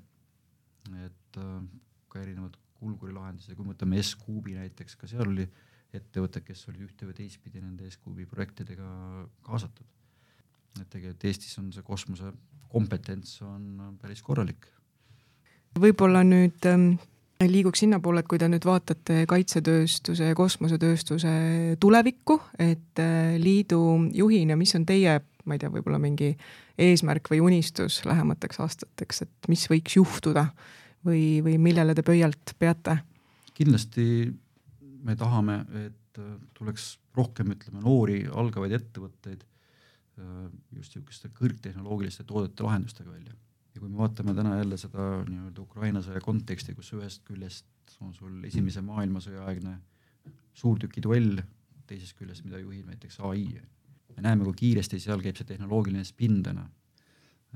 et 1.04 1.36
äh, 1.38 1.62
ka 2.08 2.20
erinevad 2.20 2.56
kulguri 2.82 3.14
lahendusi, 3.14 3.54
kui 3.56 3.66
me 3.66 3.76
võtame 3.76 4.02
S-Cube'i 4.02 4.58
näiteks, 4.58 4.98
ka 4.98 5.10
seal 5.10 5.28
oli 5.28 5.46
ettevõtted, 5.94 6.44
kes 6.46 6.66
olid 6.70 6.86
ühte 6.88 7.06
või 7.08 7.16
teistpidi 7.16 7.62
nende 7.62 7.88
S-Cube'i 7.90 8.26
projektidega 8.28 8.88
kaasatud. 9.46 9.86
et 10.80 10.88
tegelikult 10.88 11.24
Eestis 11.28 11.58
on 11.60 11.72
see 11.72 11.84
kosmose 11.84 12.32
kompetents 12.72 13.40
on 13.44 13.96
päris 14.00 14.22
korralik. 14.24 14.66
võib-olla 15.78 16.22
nüüd 16.24 16.64
ähm, 16.68 16.94
liiguks 17.40 17.82
sinnapoole, 17.84 18.22
et 18.22 18.28
kui 18.28 18.40
te 18.40 18.48
nüüd 18.48 18.64
vaatate 18.68 19.22
kaitsetööstuse 19.28 20.30
ja 20.30 20.36
kosmosetööstuse 20.36 21.32
tulevikku, 21.80 22.38
et 22.60 23.00
äh, 23.00 23.36
liidu 23.40 23.80
juhina, 24.16 24.56
mis 24.56 24.74
on 24.78 24.86
teie, 24.88 25.18
ma 25.44 25.56
ei 25.56 25.62
tea, 25.62 25.72
võib-olla 25.72 26.00
mingi 26.02 26.32
eesmärk 26.80 27.32
või 27.32 27.42
unistus 27.44 28.02
lähemateks 28.08 28.60
aastateks, 28.64 29.24
et 29.26 29.50
mis 29.52 29.64
võiks 29.70 29.96
juhtuda 29.98 30.48
või, 31.06 31.42
või 31.44 31.58
millele 31.62 31.94
te 31.94 32.04
pöialt 32.06 32.54
peate? 32.58 32.98
kindlasti 33.52 34.04
me 35.04 35.16
tahame, 35.18 35.58
et 35.86 36.20
äh, 36.20 36.34
tuleks 36.56 36.96
rohkem, 37.16 37.52
ütleme, 37.54 37.82
noori 37.84 38.22
algavaid 38.26 38.72
ettevõtteid 38.78 39.42
äh, 39.44 40.46
just 40.78 40.96
niisuguste 40.96 41.30
kõrgtehnoloogiliste 41.36 42.24
toodete 42.28 42.64
lahendustega 42.64 43.10
välja. 43.10 43.34
ja 43.74 43.80
kui 43.80 43.88
me 43.88 43.98
vaatame 43.98 44.34
täna 44.34 44.56
jälle 44.58 44.78
seda 44.80 45.08
nii-öelda 45.28 45.62
Ukraina 45.62 46.02
sõja 46.04 46.20
konteksti, 46.24 46.74
kus 46.74 46.92
ühest 46.96 47.24
küljest 47.28 47.66
on 48.00 48.14
sul 48.14 48.44
Esimese 48.44 48.82
maailmasõja 48.84 49.44
aegne 49.46 49.78
suurtükiduell, 50.56 51.42
teisest 51.88 52.16
küljest, 52.18 52.44
mida 52.44 52.60
juhib 52.60 52.88
näiteks 52.88 53.20
ai. 53.28 53.46
me 54.16 54.22
näeme, 54.22 54.44
kui 54.44 54.54
kiiresti 54.64 55.00
seal 55.00 55.22
käib 55.24 55.36
see 55.36 55.48
tehnoloogiline 55.48 56.04
spind 56.04 56.44
täna. 56.44 56.68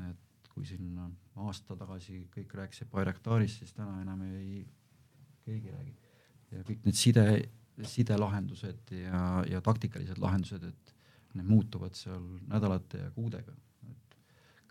et 0.08 0.25
kui 0.56 0.64
siin 0.64 0.96
aasta 1.44 1.76
tagasi 1.76 2.22
kõik 2.32 2.54
rääkisid 2.56 2.88
Bayraktarist, 2.88 3.60
siis 3.60 3.76
täna 3.76 4.00
enam 4.00 4.22
ei, 4.24 4.62
keegi 5.44 5.68
ei 5.68 5.74
räägi 5.74 5.96
ja 6.54 6.64
kõik 6.66 6.84
need 6.86 6.98
side, 6.98 7.24
sidelahendused 7.86 8.92
ja, 8.96 9.22
ja 9.50 9.60
taktikalised 9.64 10.20
lahendused, 10.22 10.64
et 10.64 10.94
need 11.36 11.48
muutuvad 11.50 11.96
seal 11.98 12.22
nädalate 12.48 13.02
ja 13.02 13.10
kuudega, 13.12 13.52
et 13.90 14.16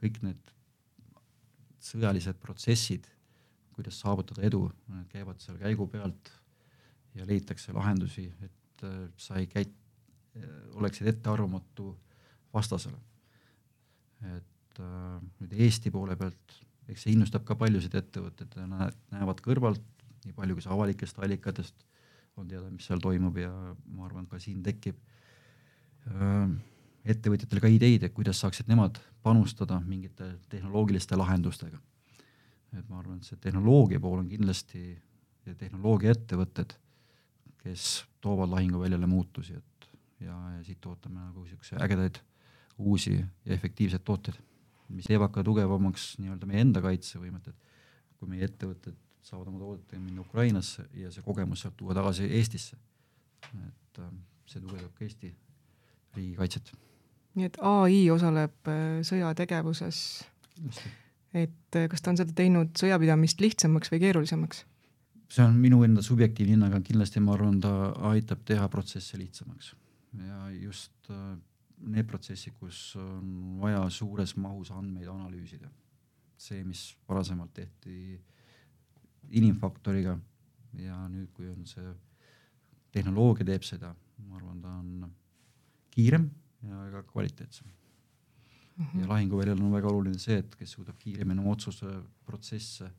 kõik 0.02 0.22
need 0.26 0.54
sõjalised 1.86 2.40
protsessid, 2.42 3.06
kuidas 3.76 4.00
saavutada 4.02 4.46
edu, 4.48 4.64
need 4.90 5.10
käivad 5.12 5.42
seal 5.44 5.60
käigu 5.62 5.86
pealt 5.92 6.32
ja 7.16 7.28
leitakse 7.28 7.76
lahendusi, 7.76 8.26
et 8.48 8.88
äh, 8.88 9.06
sa 9.22 9.38
ei 9.40 9.50
käi-, 9.52 9.70
oleksid 10.76 11.08
ettearvamatu 11.14 11.92
vastasele. 12.56 12.98
et 14.36 14.55
äh, 14.84 15.18
nüüd 15.42 15.58
Eesti 15.66 15.92
poole 15.94 16.18
pealt, 16.20 16.60
eks 16.92 17.06
see 17.06 17.16
innustab 17.16 17.46
ka 17.48 17.58
paljusid 17.60 17.96
ettevõtteid, 17.98 18.56
näevad 18.70 19.42
kõrvalt 19.46 19.84
nii 20.26 20.36
palju, 20.38 20.58
kui 20.58 20.66
see 20.66 20.74
avalikest 20.74 21.20
allikatest 21.22 21.86
on 22.36 22.48
teada, 22.50 22.70
mis 22.70 22.86
seal 22.88 23.02
toimub 23.02 23.38
ja 23.40 23.52
ma 23.96 24.08
arvan, 24.08 24.28
ka 24.30 24.40
siin 24.42 24.62
tekib 24.66 24.98
äh, 26.12 26.48
ettevõtjatel 27.06 27.62
ka 27.62 27.72
ideid, 27.72 28.06
et 28.06 28.16
kuidas 28.16 28.42
saaksid 28.42 28.70
nemad 28.70 29.00
panustada 29.26 29.80
mingite 29.86 30.36
tehnoloogiliste 30.50 31.18
lahendustega. 31.18 31.78
et 32.76 32.90
ma 32.90 33.00
arvan, 33.00 33.18
et 33.22 33.24
see 33.24 33.38
tehnoloogia 33.40 34.02
pool 34.04 34.20
on 34.20 34.28
kindlasti 34.28 34.98
tehnoloogiaettevõtted, 35.46 36.74
kes 37.64 38.04
toovad 38.22 38.50
lahinguväljale 38.52 39.08
muutusi, 39.08 39.54
et 39.56 39.88
ja, 40.26 40.36
ja 40.58 40.64
siit 40.66 40.86
ootame 40.86 41.22
nagu 41.22 41.46
siukse 41.48 41.78
ägedaid 41.82 42.20
uusi 42.78 43.16
ja 43.16 43.54
efektiivseid 43.56 44.04
tooteid, 44.04 44.36
mis 44.90 45.08
teevad 45.10 45.34
ka 45.34 45.44
tugevamaks 45.46 46.16
nii-öelda 46.22 46.50
meie 46.50 46.62
enda 46.66 46.82
kaitsevõimet, 46.84 47.50
et 47.50 48.20
kui 48.20 48.30
meie 48.30 48.46
ettevõtted 48.48 48.98
saavad 49.26 49.50
oma 49.50 49.60
toodetega 49.60 50.02
minna 50.02 50.22
Ukrainasse 50.22 50.86
ja 51.00 51.12
see 51.14 51.24
kogemus 51.26 51.64
sealt 51.66 51.78
tuua 51.78 51.96
tagasi 51.98 52.28
Eestisse. 52.38 52.78
et 53.56 54.00
äh, 54.00 54.12
see 54.46 54.62
tugevdab 54.62 54.94
ka 54.94 55.06
Eesti 55.06 55.32
riigikaitset. 56.16 56.72
nii 57.36 57.50
et 57.50 57.58
ai 57.62 58.04
osaleb 58.14 58.70
äh, 58.70 59.02
sõjategevuses. 59.10 59.98
et 61.34 61.80
äh, 61.80 61.90
kas 61.90 62.02
ta 62.02 62.14
on 62.14 62.22
seda 62.22 62.38
teinud 62.38 62.78
sõjapidamist 62.78 63.42
lihtsamaks 63.42 63.92
või 63.94 64.04
keerulisemaks? 64.06 64.66
see 65.30 65.44
on 65.44 65.58
minu 65.58 65.82
enda 65.84 66.06
subjektiivne 66.06 66.54
hinnang, 66.54 66.78
aga 66.78 66.86
kindlasti 66.86 67.20
ma 67.20 67.34
arvan, 67.34 67.58
ta 67.62 67.74
aitab 68.14 68.46
teha 68.46 68.70
protsesse 68.70 69.18
lihtsamaks 69.18 69.74
ja 70.22 70.50
just 70.54 70.94
need 71.80 72.08
protsessid, 72.08 72.56
kus 72.60 72.96
on 73.00 73.58
vaja 73.62 73.84
suures 73.90 74.36
mahus 74.38 74.72
andmeid 74.72 75.10
analüüsida. 75.12 75.70
see, 76.38 76.64
mis 76.68 76.98
varasemalt 77.08 77.54
tehti 77.56 78.20
inimfaktoriga 79.32 80.18
ja 80.84 80.98
nüüd, 81.08 81.30
kui 81.34 81.48
on 81.48 81.64
see 81.66 81.94
tehnoloogia 82.92 83.48
teeb 83.48 83.64
seda, 83.64 83.94
ma 84.28 84.36
arvan, 84.36 84.60
ta 84.62 84.74
on 84.82 85.14
kiirem 85.96 86.28
ja 86.68 86.82
ka 86.92 87.04
kvaliteetsem 87.12 87.68
mm. 87.68 88.86
-hmm. 88.86 89.02
ja 89.02 89.08
lahinguväljal 89.14 89.62
on 89.62 89.72
väga 89.72 89.88
oluline 89.88 90.20
see, 90.20 90.38
et 90.38 90.56
kes 90.56 90.76
suudab 90.78 90.98
kiiremini 91.00 91.40
oma 91.40 91.56
otsusprotsesse 91.56 92.92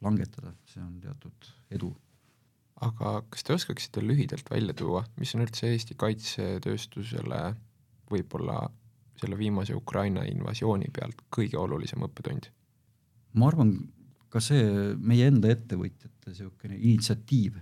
langetada, 0.00 0.54
see 0.66 0.82
on 0.82 1.00
teatud 1.00 1.52
edu. 1.70 1.92
aga 2.82 3.22
kas 3.30 3.44
te 3.44 3.52
oskaksite 3.54 4.00
lühidalt 4.02 4.48
välja 4.50 4.74
tuua, 4.74 5.04
mis 5.16 5.34
on 5.34 5.44
üldse 5.44 5.68
Eesti 5.68 5.94
kaitsetööstusele 5.94 7.42
võib-olla 8.10 8.58
selle 9.22 9.38
viimase 9.38 9.74
Ukraina 9.76 10.24
invasiooni 10.26 10.90
pealt 10.94 11.22
kõige 11.34 11.58
olulisem 11.60 12.02
õppetund? 12.06 12.50
ma 13.38 13.48
arvan, 13.48 13.70
ka 14.32 14.40
see 14.44 14.92
meie 15.00 15.28
enda 15.30 15.48
ettevõtjate 15.52 16.32
niisugune 16.32 16.76
initsiatiiv 16.76 17.56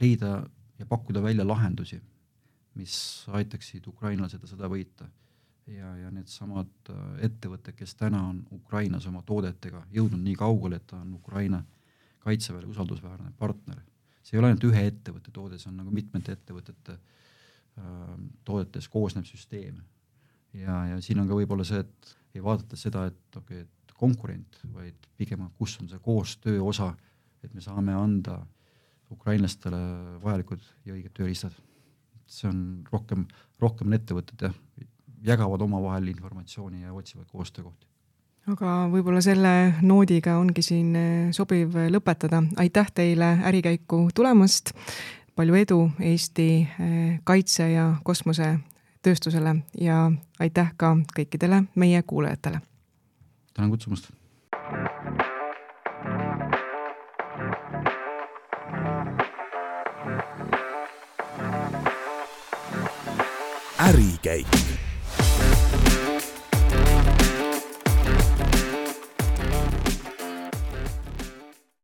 leida 0.00 0.38
ja 0.78 0.86
pakkuda 0.88 1.22
välja 1.24 1.44
lahendusi, 1.44 1.98
mis 2.80 2.96
aitaksid 3.32 3.86
Ukrainal 3.88 4.30
seda 4.32 4.48
sõda 4.48 4.70
võita. 4.72 5.08
ja, 5.66 5.96
ja 5.98 6.10
needsamad 6.14 6.90
äh, 6.92 6.98
ettevõtted, 7.26 7.74
kes 7.74 7.96
täna 7.98 8.20
on 8.28 8.44
Ukrainas 8.54 9.06
oma 9.10 9.22
toodetega 9.26 9.82
jõudnud 9.90 10.22
nii 10.22 10.36
kaugele, 10.38 10.78
et 10.78 10.86
ta 10.86 11.00
on 11.00 11.14
Ukraina 11.18 11.64
kaitseväele 12.22 12.66
usaldusväärne 12.70 13.32
partner. 13.38 13.82
see 14.22 14.36
ei 14.36 14.40
ole 14.40 14.52
ainult 14.52 14.64
ühe 14.68 14.86
ettevõtte 14.86 15.30
toode, 15.32 15.58
see 15.58 15.70
on 15.70 15.80
nagu 15.82 15.90
mitmete 15.90 16.32
ettevõtete 16.38 16.92
äh, 16.92 17.16
toodetes 18.44 18.88
koosnev 18.88 19.24
süsteem. 19.28 19.80
ja, 20.52 20.84
ja 20.86 21.00
siin 21.04 21.20
on 21.20 21.28
ka 21.28 21.36
võib-olla 21.36 21.64
see, 21.64 21.82
et 21.84 22.16
ei 22.34 22.44
vaadata 22.44 22.76
seda, 22.76 23.06
et 23.10 23.36
okei 23.36 23.62
okay,, 23.62 23.66
et 23.66 23.94
konkurent, 23.96 24.58
vaid 24.74 25.08
pigem, 25.16 25.46
kus 25.58 25.78
on 25.80 25.88
see 25.88 26.00
koostöö 26.04 26.62
osa, 26.64 26.90
et 27.44 27.54
me 27.54 27.64
saame 27.64 27.94
anda 27.96 28.38
ukrainlastele 29.12 29.78
vajalikud 30.22 30.62
ja 30.84 30.94
õiged 30.96 31.14
tööriistad. 31.16 31.54
see 32.26 32.48
on 32.48 32.62
rohkem, 32.90 33.26
rohkem 33.62 33.86
on 33.86 33.94
ettevõtted 33.94 34.48
jah, 34.48 34.54
jagavad 35.22 35.62
omavahel 35.62 36.08
informatsiooni 36.10 36.82
ja 36.82 36.92
otsivad 36.92 37.28
koostöökohti 37.30 37.86
aga 38.50 38.72
võib-olla 38.90 39.20
selle 39.22 39.52
noodiga 39.82 40.36
ongi 40.38 40.62
siin 40.62 40.96
sobiv 41.34 41.74
lõpetada. 41.90 42.42
aitäh 42.56 42.90
teile 42.94 43.38
ärikäiku 43.50 44.08
tulemast, 44.14 44.72
palju 45.36 45.54
edu 45.54 45.90
Eesti 46.00 46.68
eh, 46.80 47.20
kaitse- 47.24 47.70
ja 47.72 47.94
kosmosetööstusele 48.04 49.56
ja 49.80 50.12
aitäh 50.40 50.72
ka 50.76 50.96
kõikidele 51.18 51.64
meie 51.74 52.02
kuulajatele 52.02 52.60
tänan 53.56 53.70
kutsumast. 53.70 54.10
ärikäik 63.78 64.75